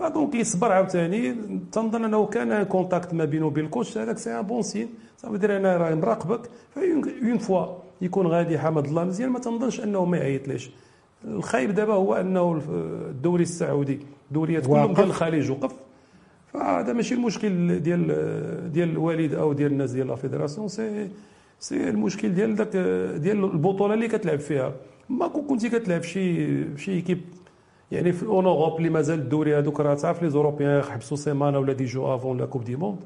آه. 0.01 0.09
donc 0.09 0.35
يصبر 0.35 0.73
عاوتاني. 0.73 1.37
تنظن 1.73 2.05
أنه 2.05 2.27
كان 2.27 2.63
contact 2.63 3.15
ما 3.15 3.25
بينه 3.25 3.47
وبين 3.47 3.65
ال 3.65 3.70
coach 3.70 3.99
هذاك 3.99 4.19
c'est 4.19 4.39
un 4.41 4.43
bon 4.43 4.63
signe 4.63 4.89
صافي 5.17 5.39
دير 5.39 5.57
أنا 5.57 5.77
راه 5.77 5.95
مراقبك 5.95 6.41
une 7.23 7.39
fois 7.39 7.67
يكون 8.01 8.27
غادي 8.27 8.59
حمد 8.59 8.87
الله 8.87 9.05
مزيان 9.05 9.31
ما 9.31 9.39
تنظنش 9.39 9.81
أنه 9.81 10.05
ما 10.05 10.17
يعيطليش 10.17 10.71
الخايب 11.25 11.75
دابا 11.75 11.95
هو 11.95 12.15
أنه 12.15 12.61
الدوري 13.11 13.43
السعودي 13.43 14.01
دوريات 14.31 14.67
كلهم 14.67 14.93
ديال 14.95 15.07
الخليج 15.07 15.51
وقف. 15.51 15.73
فهذا 16.53 16.93
ماشي 16.93 17.15
المشكل 17.15 17.81
ديال 17.81 18.73
ديال 18.73 18.91
وليد 18.91 19.35
أو 19.35 19.53
ديال 19.53 19.73
الناس 19.73 19.91
ديال 19.91 20.07
la 20.07 20.15
fédération 20.15 20.69
c'est 20.69 21.09
c'est 21.63 21.89
المشكل 21.89 22.35
ديال 22.35 22.55
داك 22.55 22.77
ديال 23.17 23.45
البطولة 23.45 23.95
اللي 23.95 24.09
كتلعب 24.09 24.39
فيها. 24.39 24.73
ما 25.09 25.29
كنتي 25.29 25.69
كتلعب 25.69 26.03
شي 26.03 26.79
شي 26.79 26.93
équipe 26.93 27.21
يعني 27.91 28.13
في 28.13 28.27
en 28.27 28.40
Europe 28.40 28.79
اللي 28.79 28.91
مازال 28.91 29.19
الدوري 29.19 29.59
هذوك 29.59 29.81
راه 29.81 29.95
تعرف 29.95 30.23
les 30.23 30.31
Européens 30.31 30.83
حبسوا 30.83 31.17
سيمانه 31.17 31.59
ولا 31.59 31.73
dix 31.73 31.85
jours 31.85 32.15
avant 32.15 32.39
la 32.39 32.47
coupe 32.47 32.65
du 32.65 32.77
monde. 32.77 32.99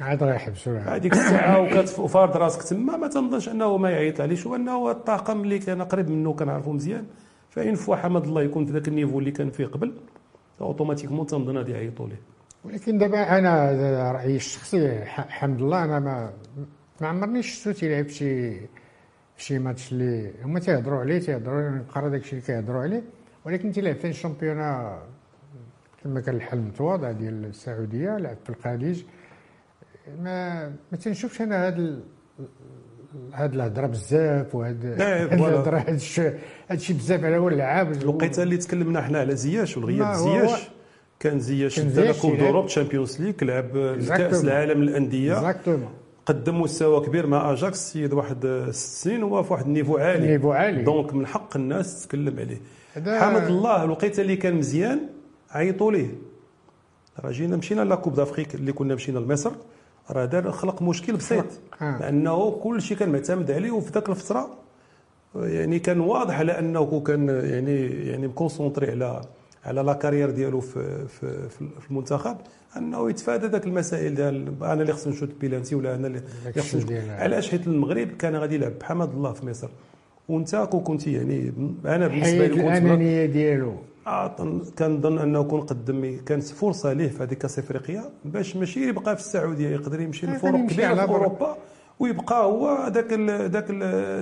عاد 0.00 0.22
راه 0.22 0.34
يحبسوا. 0.34 0.78
هذيك 0.78 1.12
الساعة 1.12 1.60
وفارض 1.98 2.36
راسك 2.36 2.62
تما 2.62 2.96
ما 2.96 3.08
تنظنش 3.08 3.48
أنه 3.48 3.76
ما 3.76 3.90
يعيط 3.90 4.20
عليش 4.20 4.46
وأنه 4.46 4.90
الطاقم 4.90 5.40
اللي 5.40 5.58
كان 5.58 5.82
قريب 5.82 6.10
منه 6.10 6.32
كنعرفو 6.32 6.72
مزيان. 6.72 7.04
ف 7.50 7.56
une 7.56 7.74
fois 7.74 7.96
حمد 7.96 8.24
الله 8.24 8.42
يكون 8.42 8.66
في 8.66 8.72
ذاك 8.72 8.88
ال 8.88 8.92
niveau 8.92 9.18
اللي 9.18 9.30
كان 9.30 9.50
فيه 9.50 9.66
قبل 9.66 9.92
automatiquement 10.60 11.26
تنظن 11.26 11.58
غادي 11.58 11.72
يعيطوا 11.72 12.06
ليه. 12.06 12.20
ولكن 12.64 12.98
دابا 12.98 13.38
أنا 13.38 14.12
رأيي 14.12 14.36
الشخصي 14.36 15.00
حمد 15.06 15.60
الله 15.60 15.84
أنا 15.84 15.98
ما 15.98 16.32
ما 17.00 17.08
عمرني 17.08 17.42
شفتو 17.42 17.72
تيلعب 17.72 18.08
شي 18.08 18.56
شي 19.36 19.58
ماتش 19.58 19.92
اللي 19.92 20.32
هما 20.44 20.60
تيهضروا 20.60 21.00
عليه 21.00 21.18
تيهضروا 21.18 21.70
نقرا 21.70 22.08
داكشي 22.08 22.30
اللي 22.32 22.42
كيهضروا 22.42 22.82
عليه. 22.82 23.02
ولكن 23.44 23.72
تيلعب 23.72 23.96
في 23.96 24.08
ال 24.08 24.15
championnat 24.15 24.98
كما 26.04 26.20
كان 26.20 26.34
الحال 26.34 26.58
المتواضع 26.58 27.12
ديال 27.12 27.44
السعودية 27.44 28.16
لعب 28.16 28.36
في 28.44 28.50
الخليج. 28.50 29.02
ما 30.22 30.68
ما 30.68 30.98
تنشوفش 30.98 31.40
أنا 31.40 31.66
هاد 31.66 32.02
هاد 33.32 33.54
الهضرة 33.54 33.86
بزاف 33.86 34.54
وهاد 34.54 34.84
الهضرة 35.32 35.78
هاد 35.78 35.94
الشيء 36.70 36.96
بزاف 36.96 37.24
على 37.24 37.36
هو 37.36 37.48
اللعاب 37.48 37.92
الوقيتة 37.92 38.42
اللي 38.42 38.56
تكلمنا 38.56 39.02
حنا 39.02 39.18
على 39.18 39.36
زياش 39.36 39.76
والغياب 39.76 40.14
زياش. 40.14 40.70
كان 41.20 41.40
زياش 41.40 41.80
دا 41.80 42.12
coupe 42.12 42.36
d'Europe 42.38 42.66
Champions 42.66 43.22
League 43.22 43.34
لعب 43.42 43.98
كأس 44.08 44.44
العالم 44.44 44.82
للأندية. 44.82 45.52
قدم 46.28 46.60
مستوى 46.60 47.06
كبير 47.06 47.26
مع 47.26 47.52
أجاكس 47.52 47.92
سيد 47.92 48.12
واحد 48.12 48.68
ست 48.70 49.02
سنين 49.04 49.22
هو 49.22 49.42
في 49.42 49.52
واحد 49.52 49.66
ال 49.66 49.70
niveau 49.70 49.96
عالي. 49.96 50.26
niveau 50.26 50.52
عالي. 50.52 50.82
donc 50.82 51.14
من 51.14 51.26
حق 51.26 51.56
الناس 51.56 52.02
تتكلم 52.02 52.38
عليه. 52.38 52.60
حمد 53.18 53.42
الله 53.42 53.84
الوقيته 53.84 54.20
اللي 54.20 54.36
كان 54.36 54.54
مزيان 54.54 55.00
عيطوا 55.50 55.92
ليه. 55.92 56.14
راه 57.20 57.30
جينا 57.30 57.56
مشينا 57.56 57.80
la 57.80 57.94
coupe 57.94 58.14
d'Afrique 58.14 58.54
اللي 58.54 58.72
كنا 58.72 58.94
مشينا 58.94 59.18
لمصر. 59.18 59.52
راه 60.10 60.24
دار 60.24 60.52
خلق 60.52 60.82
مشكل 60.82 61.16
بسيط. 61.16 61.44
آه. 61.82 61.98
لأنه 62.00 62.50
كل 62.50 62.82
شيء 62.82 62.96
كان 62.96 63.12
معتمد 63.12 63.50
عليه 63.50 63.70
وفي 63.70 63.92
ذاك 63.92 64.08
الفترة 64.08 64.50
يعني 65.34 65.78
كان 65.78 66.00
واضح 66.00 66.38
على 66.38 66.58
انه 66.58 67.00
كان 67.00 67.28
يعني 67.28 67.86
يعني 67.86 68.28
م 68.28 68.34
concentré 68.34 68.90
على 68.90 69.20
على 69.64 69.80
la 69.82 69.92
carrière 69.92 70.30
ديالو 70.30 70.60
في 70.60 71.08
في 71.08 71.48
في 71.80 71.90
المنتخب 71.90 72.36
أنه 72.76 73.10
يتفادى 73.10 73.46
ذاك 73.46 73.64
المسائل 73.66 74.14
ديال 74.14 74.54
أنا 74.62 74.82
اللي 74.82 74.92
خصني 74.92 75.12
نشوت 75.12 75.28
بيلانتي 75.40 75.74
ولا 75.74 75.94
أنا 75.94 76.06
اللي 76.06 76.22
خصني 76.58 77.10
علاش؟ 77.10 77.50
حيت 77.50 77.66
المغرب 77.66 78.08
كان 78.08 78.36
غادي 78.36 78.54
يلعب 78.54 78.72
بحمد 78.80 79.10
الله 79.10 79.32
في 79.32 79.46
مصر. 79.46 79.68
وأنت 80.28 80.56
كنت 80.56 81.06
يعني 81.06 81.52
أنا 81.84 82.06
بالنسبة 82.08 82.38
لي 82.46 82.48
كنت 82.48 82.58
الانانيه 82.60 83.26
ديالو. 83.26 83.74
آه 84.06 84.34
كنظن 84.78 85.18
أنه 85.18 85.42
كون 85.42 85.60
قدم 85.60 86.18
كانت 86.26 86.42
فرصة 86.44 86.92
ليه 86.92 87.08
في 87.08 87.22
هذيك 87.22 87.38
كأس 87.38 87.58
إفريقيا 87.58 88.04
باش 88.24 88.56
ماشي 88.56 88.88
يبقى 88.88 89.16
في 89.16 89.22
السعودية 89.22 89.68
يقدر 89.68 90.00
يمشي 90.00 90.26
لفرق 90.26 90.54
كبيرة 90.66 90.94
في 90.94 91.00
أوروبا 91.12 91.56
ويبقى 91.98 92.44
هو 92.44 92.88
ذاك 92.94 93.12
ذاك 93.50 93.70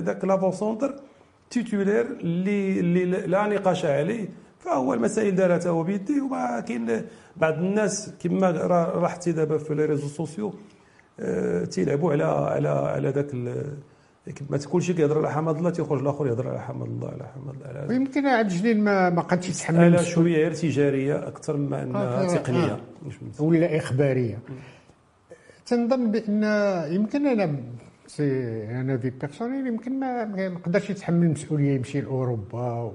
ذاك 0.03 0.25
l'avant-centre 0.25 0.95
titulaire 1.49 2.05
اللي 2.19 2.79
اللي 2.79 3.05
لا 3.05 3.47
نقاش 3.47 3.85
عليه. 3.85 4.29
فهو 4.67 4.93
المسائل 4.93 5.35
دارتها 5.35 5.71
وما 5.71 6.59
كاين 6.59 7.01
بعض 7.37 7.53
الناس 7.53 8.11
كما 8.19 8.51
راح 9.01 9.17
دابا 9.27 9.57
في 9.57 9.75
les 9.75 9.85
réseaux 9.85 10.07
sociaux 10.07 10.53
آه، 11.19 11.65
تيلعبوا 11.65 12.11
على 12.11 12.23
على 12.23 12.69
على 12.69 13.09
ذاك 13.09 13.31
ما 14.49 14.57
تكون 14.57 14.81
شي 14.81 14.93
كيهضر 14.93 15.17
على 15.17 15.31
حمد 15.31 15.57
الله 15.57 15.69
تيخرج 15.69 16.01
الآخر 16.01 16.27
يهضر 16.27 16.47
على 16.49 16.61
حمد 16.61 16.87
الله 16.87 17.07
على 17.07 17.23
حمد 17.35 17.55
الله 17.65 17.87
ويمكن 17.87 18.25
عبد 18.25 18.51
الجليل 18.51 18.81
ما 18.81 19.09
ما 19.09 19.21
قادش 19.21 19.49
يتحمل 19.49 19.99
شوية. 20.05 20.35
غير 20.35 20.53
تجارية 20.53 21.27
أكثر 21.27 21.57
من 21.57 21.73
أنها 21.73 22.23
آه 22.23 22.35
تقنية. 22.35 22.79
آه. 23.39 23.43
ولا 23.43 23.77
إخبارية. 23.77 24.39
تنظن 25.65 26.11
بأن 26.11 26.43
يمكن 26.93 27.27
أنا 27.27 27.55
c'est 28.07 28.23
un 28.71 28.97
avis 28.97 29.09
personnel 29.09 29.67
يمكن 29.67 29.99
ما 29.99 30.25
نقدرش 30.49 30.89
يتحمل 30.89 31.25
المسؤوليه 31.25 31.75
يمشي 31.75 32.01
لأوروبا 32.01 32.93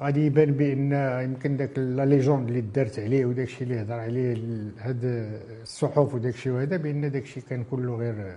غادي 0.00 0.26
يبان 0.26 0.52
بأن 0.52 0.92
يمكن 1.24 1.56
داك 1.56 1.78
la 1.78 2.04
légende 2.06 2.48
اللي 2.48 2.60
دارت 2.60 2.98
عليه 2.98 3.24
وداك 3.26 3.46
الشيء 3.46 3.62
اللي 3.62 3.82
هضر 3.82 3.94
عليه 3.94 4.36
هاد 4.78 5.00
الصحف 5.62 6.14
وداك 6.14 6.34
الشيء 6.34 6.52
وهذا 6.52 6.76
بأن 6.76 7.10
داك 7.10 7.22
الشيء 7.22 7.42
كان 7.50 7.64
كله 7.70 7.96
غير 7.96 8.36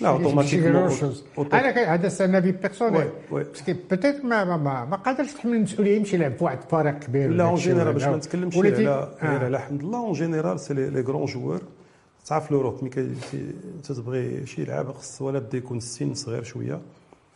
لا 0.00 0.08
automatiquement 0.08 0.90
أنا 1.52 1.94
هذا 1.94 2.08
c'est 2.08 2.26
un 2.26 2.35
avis 2.35 2.52
personnel 2.52 3.08
parce 3.32 3.57
que 3.57 3.72
peut-être 3.90 4.24
ما 4.24 4.44
ما 4.44 4.84
ما 4.84 4.96
قادرش 4.96 5.32
تحمل 5.32 5.54
المسؤوليه 5.56 5.96
يمشي 5.96 6.16
يلعب 6.16 6.32
في 6.32 6.44
واحد 6.44 6.58
الفريق 6.62 6.98
كبير 6.98 7.30
لا 7.30 7.44
en 7.44 7.54
général 7.54 7.92
باش 7.92 8.04
ما 8.04 8.16
نتكلمش 8.16 8.56
على 8.56 9.16
على 9.22 9.60
حمد 9.60 9.80
الله 9.80 9.98
اون 9.98 10.12
جينيرال 10.12 10.60
سي 10.60 10.74
لي 10.74 11.00
غرون 11.00 11.24
جوور 11.24 11.62
تعرف 12.26 12.50
لوروب 12.50 12.84
ملي 12.84 13.14
انت 13.76 13.92
تبغي 13.92 14.46
شي 14.46 14.64
لعاب 14.64 14.92
خص 14.92 15.22
ولا 15.22 15.38
بدا 15.38 15.58
يكون 15.58 15.76
السن 15.76 16.14
صغير 16.14 16.42
شوية. 16.42 16.80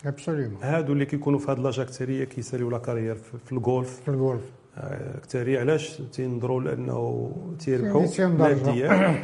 ابسوليومون 0.07 0.63
هادو 0.63 0.93
اللي 0.93 1.07
كيكونوا 1.07 1.39
في 1.39 1.51
هاد 1.51 1.59
لاج 1.59 1.81
اكثريه 1.81 2.25
كيساليو 2.25 2.71
لا 2.71 2.79
كارير 2.79 3.15
في 3.15 3.53
الجولف 3.53 4.01
في 4.01 4.09
الجولف 4.09 4.43
اكثريه 4.79 5.61
علاش 5.61 6.03
تينظروا 6.13 6.61
لأنه 6.61 7.33
تيربحوا 7.59 8.27
ماديا 8.27 9.19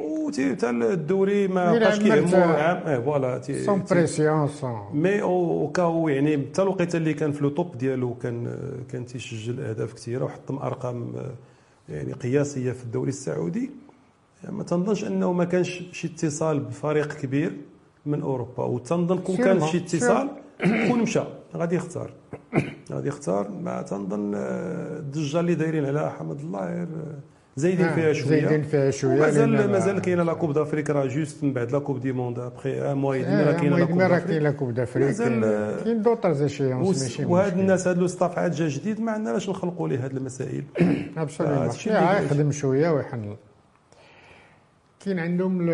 و 0.00 0.30
حتى 0.30 0.70
الدوري 0.70 1.48
ما 1.48 1.78
بقاش 1.78 1.98
كيهموا 1.98 2.38
عام. 2.38 2.76
آه 2.76 3.00
فوالا 3.00 3.42
سون 3.42 3.84
بريسيون 3.90 4.48
سون 4.48 4.80
مي 4.92 5.22
أو 5.22 5.70
كاو 5.74 6.08
يعني 6.08 6.38
حتى 6.38 6.62
الوقيته 6.62 6.96
اللي 6.96 7.14
كان 7.14 7.32
في 7.32 7.42
لو 7.42 7.48
توب 7.48 7.78
ديالو 7.78 8.14
كان 8.14 8.56
كان 8.92 9.06
تيسجل 9.06 9.60
أهداف 9.60 9.92
كثيرة 9.92 10.24
وحطم 10.24 10.56
أرقام 10.56 11.12
يعني 11.88 12.12
قياسية 12.12 12.72
في 12.72 12.84
الدوري 12.84 13.08
السعودي. 13.08 13.70
ما 14.48 14.62
تنظنش 14.62 15.04
أنه 15.04 15.32
ما 15.32 15.44
كانش 15.44 15.82
شي 15.92 16.06
اتصال 16.06 16.60
بفريق 16.60 17.12
كبير. 17.12 17.52
من 18.06 18.22
أوروبا. 18.22 18.64
وتنظن 18.64 19.18
كون 19.18 19.36
كان 19.36 19.60
شي 19.60 19.78
اتصال 19.78 20.30
كون 20.88 21.02
مشى. 21.02 21.22
غادي 21.56 21.76
يختار. 21.76 22.10
غادي 22.92 23.08
يختار. 23.08 23.50
ما 23.50 23.82
تنظن 23.82 24.34
آه، 24.34 24.98
الضجه 24.98 25.40
اللي 25.40 25.54
دايرين 25.54 25.84
على 25.84 26.10
حمد 26.10 26.40
الله 26.40 26.66
غير 26.66 26.82
آه، 26.82 27.18
زايدين 27.56 27.86
آه، 27.86 27.94
فيها 27.94 28.12
شوية. 28.12 28.40
زايدين 28.40 28.62
فيها 28.62 28.90
شوية 28.90 29.20
مازال 29.20 29.70
مازال 29.70 29.98
كاينة 30.00 30.22
la 30.22 30.32
coupe 30.32 30.52
d'Afrique 30.52 30.90
راه 30.90 31.06
juste 31.06 31.44
من 31.44 31.52
بعد 31.52 31.72
la 31.72 31.78
coupe 31.78 32.00
du 32.00 32.12
monde 32.12 32.38
après 32.38 32.92
un 32.92 32.96
mois 32.96 33.16
راه 33.16 33.52
كاينة 33.52 33.76
la 33.76 33.84
coupe 33.84 33.98
d'Afrique 33.98 34.24
كاين 34.24 34.42
la 34.42 34.50
coupe 34.50 34.74
d'Afrique 34.74 35.06
مازال 35.06 35.40
كاين 35.84 36.02
d'autres 36.02 36.32
échéances 36.32 37.02
ماشي 37.02 37.24
وهاد 37.24 37.58
الناس 37.58 37.88
هاد 37.88 37.98
le 37.98 38.06
staff 38.06 38.38
عاد 38.38 38.50
جا 38.50 38.68
جديد 38.68 39.00
ما 39.00 39.12
عندنا 39.12 39.30
علاش 39.30 39.50
نخلقوا 39.50 39.88
ليه 39.88 40.04
هاد 40.04 40.16
المسائل. 40.16 40.64
absolument 41.16 41.70
يخدم 42.24 42.52
شوية 42.52 42.90
ويحنل 42.90 43.36
كاين 45.00 45.18
عندهم 45.18 45.70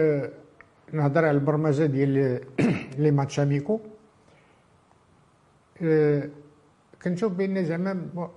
نهضر 0.95 1.25
على 1.25 1.37
البرمجة 1.39 1.87
ديال 1.87 2.41
les 2.99 3.11
matchs 3.11 3.41
amicaux. 3.41 3.81
أه، 5.83 6.29
كنشوف 7.03 7.33
بأن 7.33 7.65
زعما 7.65 7.93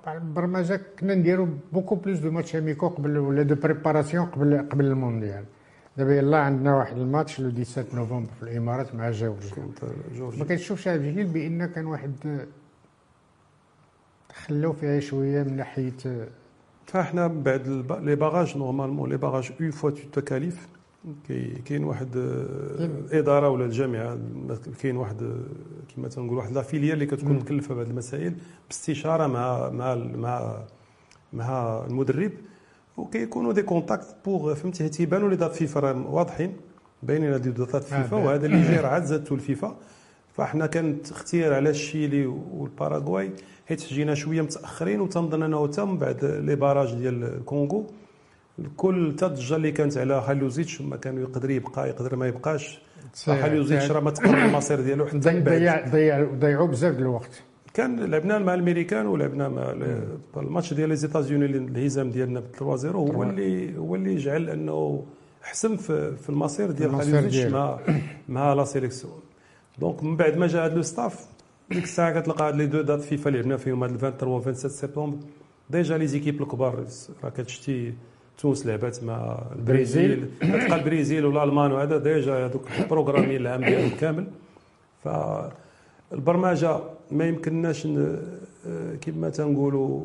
البرمجة 0.07 0.81
كنا 0.99 1.15
نديرو 1.15 1.47
beaucoup 1.73 1.95
plus 1.95 2.19
de 2.19 2.31
matchs 2.31 2.55
amicaux 2.55 2.87
قبل 2.87 3.17
ولا 3.17 3.43
de 3.43 3.55
préparation 3.55 4.25
قبل 4.25 4.67
قبل 4.71 4.85
المونديال. 4.85 5.45
دابا 5.97 6.15
يلا 6.17 6.37
عندنا 6.37 6.75
واحد 6.75 6.97
ال 6.97 7.04
match 7.04 7.39
le 7.39 7.63
17 7.63 7.95
نوفمبر 7.95 8.31
في 8.39 8.43
الإمارات 8.43 8.95
مع 8.95 9.11
جورجيا. 9.11 9.67
ما 10.39 10.45
كنشوفش 10.45 10.87
هذا 10.87 11.07
الجيل 11.09 11.27
بأن 11.27 11.65
كان 11.65 11.85
واحد 11.85 12.45
خلاو 14.33 14.73
فيها 14.73 14.99
شوية 14.99 15.43
من 15.43 15.55
ناحية 15.55 16.27
فاحنا 16.85 17.27
بعد 17.27 17.67
les 18.01 18.15
barrages 18.15 18.57
normalement 18.57 19.09
les 19.09 19.17
barrages 19.17 19.51
une 19.61 19.71
fois 19.71 19.89
tu 19.89 20.21
te 20.21 20.30
qualifies 20.30 20.67
كاين 21.65 21.83
واحد 21.83 22.09
الاداره 22.15 23.49
ولا 23.49 23.65
الجامعة 23.65 24.17
كاين 24.81 24.97
واحد 24.97 25.17
كما 25.95 26.07
تنقول 26.07 26.37
واحد 26.37 26.51
la 26.51 26.61
filière 26.61 26.93
اللي 26.93 27.05
كتكون 27.05 27.33
مكلفة 27.33 27.75
بهذه 27.75 27.87
المسائل 27.87 28.35
باستشارة 28.69 29.27
مع 29.27 29.69
مع 29.69 29.95
مع 29.95 30.57
مع 31.33 31.85
المدرب. 31.89 32.31
وكيكونوا 32.97 33.53
des 33.53 33.61
contacts 33.61 34.15
pour 34.25 34.53
فهمتي 34.53 34.89
تيبانوا 34.89 35.29
les 35.29 35.35
dates 35.35 35.55
FIFA 35.55 35.79
راه 35.79 36.07
واضحين. 36.11 36.53
باينين 37.03 37.33
هذه 37.33 37.49
dates 37.49 37.75
FIFA 37.83 38.17
وهذا 38.17 38.45
اللي 38.45 38.61
جاي 38.61 38.77
راه 38.79 38.87
عاد 38.87 39.03
زادتو 39.03 39.35
الفيفا 39.35 39.75
فاحنا 40.33 40.65
كانت 40.65 41.11
اختيار 41.11 41.53
على 41.53 41.69
الشيلي 41.69 42.25
والباراغواي 42.25 43.31
حيت 43.67 43.85
جينا 43.85 44.15
شوية 44.15 44.41
متأخرين 44.41 45.01
وتنظن 45.01 45.43
انه 45.43 45.67
تم 45.67 45.97
بعد 45.97 46.25
les 46.25 46.55
barrages 46.55 46.95
ديال 46.95 47.23
الكونغو. 47.23 47.87
كل 48.77 49.07
الضجه 49.07 49.55
اللي 49.55 49.71
كانت 49.71 49.97
على 49.97 50.13
هاليوزيتش 50.13 50.81
ما 50.81 50.97
كان 50.97 51.21
يقدر 51.21 51.49
يبقى 51.49 51.89
يقدر 51.89 52.15
ما 52.15 52.27
يبقاش. 52.27 52.81
هاليوزيتش 53.27 53.91
راه 53.91 53.99
ما 53.99 54.11
تقرب 54.11 54.35
المصير 54.35 54.81
ديالو 54.81 55.05
حتى 55.05 55.17
ضيع 55.39 55.87
ضيع 55.89 56.23
ضيعوا 56.39 56.67
بزاف 56.67 56.93
ديال 56.93 57.03
الوقت. 57.03 57.43
كان 57.73 57.99
لعبنا 57.99 58.39
مع 58.39 58.53
الأمريكان 58.53 59.07
ولعبنا 59.07 59.49
مع 59.49 59.71
الماتش 60.37 60.73
ديال 60.73 60.89
les 60.89 60.95
États-Unis 60.95 61.45
الانهزام 61.45 62.09
ديالنا 62.11 62.39
ب 62.39 62.43
3 62.59 62.75
0 62.75 62.97
هو 62.97 63.23
اللي 63.23 63.77
هو 63.77 63.95
اللي 63.95 64.15
جعل 64.15 64.49
أنه 64.49 65.05
حسم 65.41 65.77
في, 65.77 66.15
في 66.15 66.29
المصير 66.29 66.71
ديال 66.71 66.89
هاليوزيتش 66.95 67.45
مع 67.45 67.79
مع 68.29 68.53
la 68.53 68.63
sélection. 68.63 69.19
donc 69.79 70.03
من 70.03 70.15
بعد 70.17 70.37
ما 70.37 70.47
جا 70.47 70.65
هذا 70.65 70.75
le 70.75 70.81
staff 70.81 71.25
ديك 71.71 71.83
الساعة 71.83 72.19
كتلقى 72.19 72.47
هاد 72.47 72.55
les 72.55 72.65
deux 72.65 72.81
dates 72.81 73.01
FIFA 73.01 73.27
اللي 73.29 73.39
لعبنا 73.41 73.57
فيهم 73.57 73.83
هاد 73.83 73.97
23 73.97 74.31
و 74.33 74.41
27 74.41 74.69
سبتمبر 74.69 75.17
déjà 75.69 75.97
les 75.97 76.07
équipes 76.07 76.41
الكبار 76.41 76.85
راه 77.23 77.29
كتشتي 77.29 77.93
تونس 78.37 78.65
لعبات 78.65 79.03
مع 79.03 79.39
البرازيل 79.55 80.29
تلقى 80.41 80.75
البرازيل 80.75 81.25
والالمان 81.25 81.71
وهذا 81.71 81.97
déjà 81.97 82.45
هذوك 82.45 82.67
programmés 82.89 83.35
العام 83.35 83.65
ديالهم 83.65 83.97
كامل. 83.99 84.27
فالبرمجه 85.03 86.79
ما 87.11 87.25
يمكنناش 87.25 87.87
كما 89.01 89.29
تنقولوا 89.29 90.01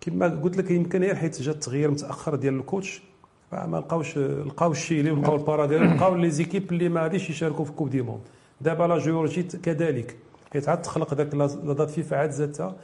كما 0.00 0.26
قلت 0.42 0.56
لك 0.56 0.70
يمكن 0.70 1.02
غير 1.02 1.14
حيت 1.14 1.42
جا 1.42 1.52
التغيير 1.52 1.90
متأخر 1.90 2.34
ديال 2.34 2.54
ال 2.54 2.61
coach. 2.61 3.02
فما 3.50 3.76
لقاوش 3.76 4.18
لقاو 4.18 4.72
الشيلي 4.72 5.10
ولقاو 5.10 5.36
الباراغواي 5.36 5.94
لقاو 5.94 6.14
les 6.14 6.30
équipes 6.30 6.72
اللي 6.72 6.88
ما 6.88 7.02
غاديش 7.02 7.30
يشاركوا 7.30 7.64
في 7.64 7.72
coupe 7.72 7.90
du 7.90 8.02
monde 8.02 8.20
دابا 8.60 8.84
la 8.84 8.98
Géorgie 8.98 9.42
كذلك. 9.42 10.16
حيت 10.52 10.68
عاد 10.68 10.82
تخلق 10.82 11.14
ذاك 11.14 11.34
la 11.34 11.46
date 11.72 11.90
FIFA 11.90 12.16
عاد 12.16 12.30
زادتها. 12.30 12.76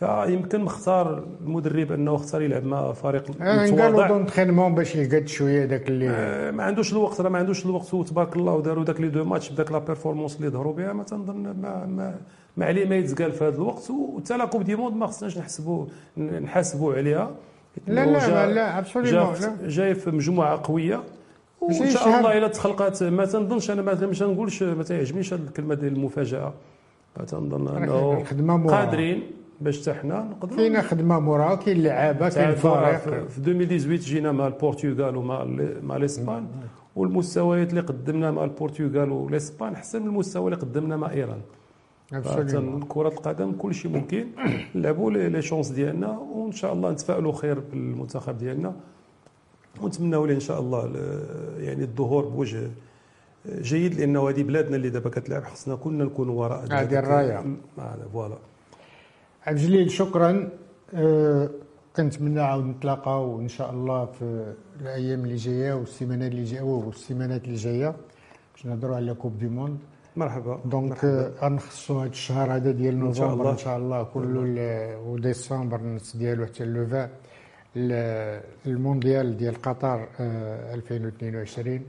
فيمكن 0.00 0.60
مختار 0.60 1.24
المدرب 1.40 1.92
أنه 1.92 2.14
اختار 2.14 2.42
يلعب 2.42 2.64
مع 2.64 2.92
فريق 2.92 3.30
متواضع. 3.40 4.08
d'entraînement 4.08 4.74
باش 4.74 4.96
يقاد 4.96 5.28
شوية 5.28 5.64
داك 5.64 5.88
اللي 5.88 6.10
آه 6.10 6.50
ما 6.50 6.64
عندوش 6.64 6.92
الوقت 6.92 7.20
راه 7.20 7.28
ما 7.28 7.38
عندوش 7.38 7.66
الوقت 7.66 7.94
وتبارك 7.94 8.36
الله 8.36 8.52
وداروا 8.52 8.84
داك 8.84 9.00
les 9.00 9.08
deux 9.08 9.24
matchs 9.24 9.50
بداك 9.50 9.72
la 9.72 9.78
performance 9.78 10.36
اللي 10.36 10.48
ظهروا 10.48 10.72
بها 10.72 10.92
ما 10.92 11.02
تنظن 11.02 11.36
ما 11.42 11.86
ما, 11.86 12.14
ما 12.56 12.66
عليه 12.66 12.88
ما 12.88 12.96
يتقال 12.96 13.32
في 13.32 13.44
هذا 13.44 13.56
الوقت. 13.56 13.90
وحتى 13.90 14.36
la 14.36 14.44
coupe 14.44 14.62
du 14.62 14.76
monde 14.76 14.96
ما 14.96 15.06
خصناش 15.06 15.38
نحسبوا 15.38 15.86
نحاسبوا 16.16 16.94
عليها. 16.94 17.30
لا 17.86 18.06
لا 18.06 18.28
لا 18.28 18.52
لا 18.52 18.78
absolument 18.78 19.34
جاي 19.66 19.94
في 19.94 20.10
مجموعة 20.10 20.60
قوية. 20.64 21.02
وإن 21.60 21.90
شاء 21.90 22.18
الله 22.18 22.38
إلا 22.38 22.48
تخلقات 22.48 23.02
ما 23.02 23.24
تنظنش 23.24 23.70
أنا 23.70 23.82
ما 23.82 24.10
نقولش 24.20 24.62
ما 24.62 24.82
تعجبنيش 24.82 25.34
هذه 25.34 25.40
الكلمة 25.40 25.74
ديال 25.74 25.92
المفاجأة. 25.92 26.52
تنظن 27.26 27.68
أنه 27.68 28.24
قادرين. 28.66 29.39
باش 29.60 29.80
حتى 29.82 29.94
حنا 29.94 30.22
نقدروا 30.30 30.56
كاينة 30.56 30.80
خدمة 30.82 31.18
مورا 31.20 31.54
كاين 31.54 31.82
لعابة 31.82 32.28
كاين 32.28 32.54
فريق. 32.54 32.98
في 33.28 33.38
2018 33.38 33.96
جينا 33.96 34.32
مع 34.32 34.46
البرتغال 34.46 35.16
ومع 35.16 35.44
مع 35.82 35.96
الإسبان 35.96 36.46
والمستويات 36.96 37.70
اللي 37.70 37.80
قدمنا 37.80 38.30
مع 38.30 38.44
البرتغال 38.44 39.10
والإسبان 39.12 39.72
أحسن 39.72 40.02
من 40.02 40.08
المستوى 40.08 40.44
اللي 40.44 40.56
قدمنا 40.56 40.96
مع 40.96 41.10
إيران. 41.10 41.40
كرة 42.88 43.08
القدم 43.08 43.52
كل 43.52 43.74
شيء 43.74 43.90
ممكن. 43.90 44.26
نلعبوا 44.74 45.10
les 45.10 45.42
chances 45.42 45.68
ديالنا 45.68 46.18
وإن 46.18 46.52
شاء 46.52 46.72
الله 46.72 46.90
نتفائلوا 46.90 47.32
خير 47.32 47.60
بالمنتخب 47.60 48.38
ديالنا. 48.38 48.74
ونتمنوا 49.82 50.26
ليه 50.26 50.34
إن 50.34 50.40
شاء 50.40 50.60
الله 50.60 50.90
يعني 51.58 51.82
الظهور 51.84 52.24
بوجه 52.24 52.70
جيد 53.48 53.94
لأنه 53.94 54.28
هذه 54.28 54.42
بلادنا 54.42 54.76
اللي 54.76 54.90
دابا 54.90 55.10
كتلعب 55.10 55.44
خصنا 55.44 55.76
كلنا 55.76 56.04
نكونوا 56.04 56.34
وراء 56.40 56.64
هذه 56.72 56.98
الراية. 56.98 57.44
voilà. 58.12 58.38
عبد 59.46 59.58
الجليل 59.58 59.90
شكرا. 59.90 60.48
أه 60.94 61.50
كنتمنى 61.96 62.40
عاود 62.40 62.64
نتلاقاو 62.64 63.40
إن 63.40 63.48
شاء 63.48 63.70
الله 63.70 64.04
في 64.06 64.54
الأيام 64.80 65.24
اللي 65.24 65.36
جاية 65.36 65.72
والسيمانات 65.72 66.32
اللي 66.32 66.44
جاية. 66.44 66.62
والسيمانات 66.62 67.44
اللي 67.44 67.56
جاية 67.56 67.94
باش 68.54 68.66
نهضروا 68.66 68.96
على 68.96 69.14
coupe 69.14 69.38
du 69.38 69.48
monde 69.48 69.78
مرحبا. 70.16 70.60
donc 70.64 71.04
غنخصوا 71.42 72.02
هذا 72.02 72.08
الشهر 72.10 72.56
هذا 72.56 72.70
ديال 72.70 72.98
نوفمبر 72.98 73.50
إن 73.52 73.56
شاء 73.56 73.76
الله 73.78 74.02
كله 74.02 74.98
وديسمبر 74.98 75.76
النص 75.80 76.16
ديالو 76.16 76.46
حتى 76.46 76.64
لوفا 76.64 77.08
المونديال 78.66 79.36
ديال 79.36 79.62
قطر 79.62 80.08
2022 80.20 81.80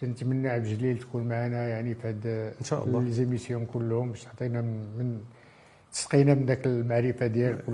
تنتمنى 0.00 0.48
عبد 0.48 0.64
الجليل 0.66 0.98
تكون 0.98 1.22
معنا 1.28 1.68
يعني 1.68 1.94
في 1.94 2.08
هاد 2.08 2.26
إن 2.60 2.64
شاء 2.64 2.84
الله. 2.84 3.02
les 3.02 3.10
émissions 3.10 3.64
كلهم 3.66 4.10
باش 4.10 4.24
تعطينا 4.24 4.60
من 4.60 5.20
تسقينا 5.92 6.34
من 6.34 6.46
داك 6.46 6.66
المعرفة 6.66 7.26
ديالك 7.26 7.64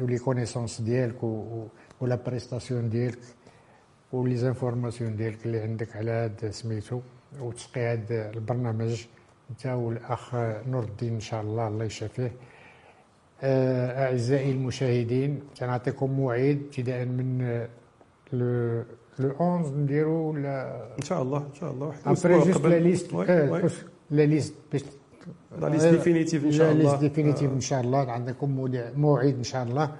و 0.00 0.05
les 0.05 0.18
connaissances 0.18 0.80
ديالك 0.80 1.22
و 2.00 2.05
la 2.05 2.14
prestation 2.26 2.88
ديالك 2.90 3.18
و 4.12 4.36
les 4.36 4.52
informations 4.52 5.16
ديالك 5.16 5.46
اللي 5.46 5.60
عندك 5.60 5.96
على 5.96 6.10
هاد 6.10 6.50
سميتو 6.50 7.00
وتسقي 7.40 7.80
هذا 7.80 8.30
البرنامج 8.30 9.04
انت 9.50 9.66
والاخ 9.66 10.34
نور 10.68 10.82
الدين 10.84 11.14
إن 11.14 11.20
شاء 11.20 11.40
الله 11.42 11.68
الله 11.68 11.84
يشافيه. 11.84 12.32
آه، 13.42 14.06
أعزائي 14.06 14.50
المشاهدين 14.52 15.40
كنعطيكم 15.60 16.10
موعد 16.10 16.62
ابتداء 16.64 17.04
من 17.04 17.66
le 18.32 18.82
le 19.18 19.30
11 19.30 19.74
نديرو 19.76 20.30
ولا 20.30 20.84
إن 20.98 21.02
شاء 21.02 21.22
الله 21.22 21.38
إن 21.38 21.54
شاء 21.54 21.70
الله 21.70 21.86
واحد 21.86 22.00
après 22.06 22.38
juste 22.38 22.66
la 22.66 22.78
liste 22.78 23.12
la 24.10 24.22
liste 24.26 24.54
باش 24.72 24.82
la 25.60 25.66
liste 25.66 25.86
définitive 25.86 26.44
ان 26.44 26.52
شاء 26.52 26.72
الله 26.72 26.82
la 26.82 26.88
liste 26.88 27.00
définitive 27.00 27.52
ان 27.52 27.60
شاء 27.60 27.80
الله 27.80 28.10
عندكم 28.12 28.50
موعد 28.96 29.34
ان 29.34 29.44
شاء 29.44 29.62
الله 29.62 29.92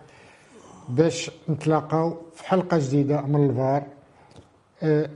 باش 0.88 1.30
نتلاقاو 1.48 2.16
في 2.34 2.44
حلقة 2.48 2.78
جديدة 2.78 3.20
من 3.20 3.50
الفار. 3.50 3.82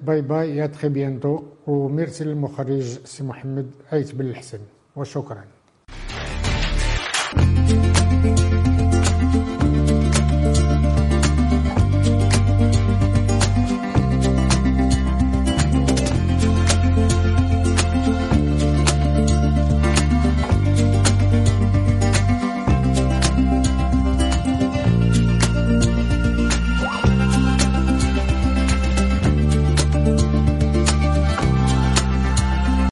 bye 0.02 0.20
bye 0.20 0.56
à 0.56 0.66
très 0.66 0.88
bientôt. 0.88 1.42
وميرسي 1.66 2.24
للمخرج 2.24 2.82
سي 3.04 3.24
محمد 3.24 3.70
أيت 3.92 4.14
بن 4.14 4.26
الحسن. 4.26 4.58
وشكرا. 4.96 5.44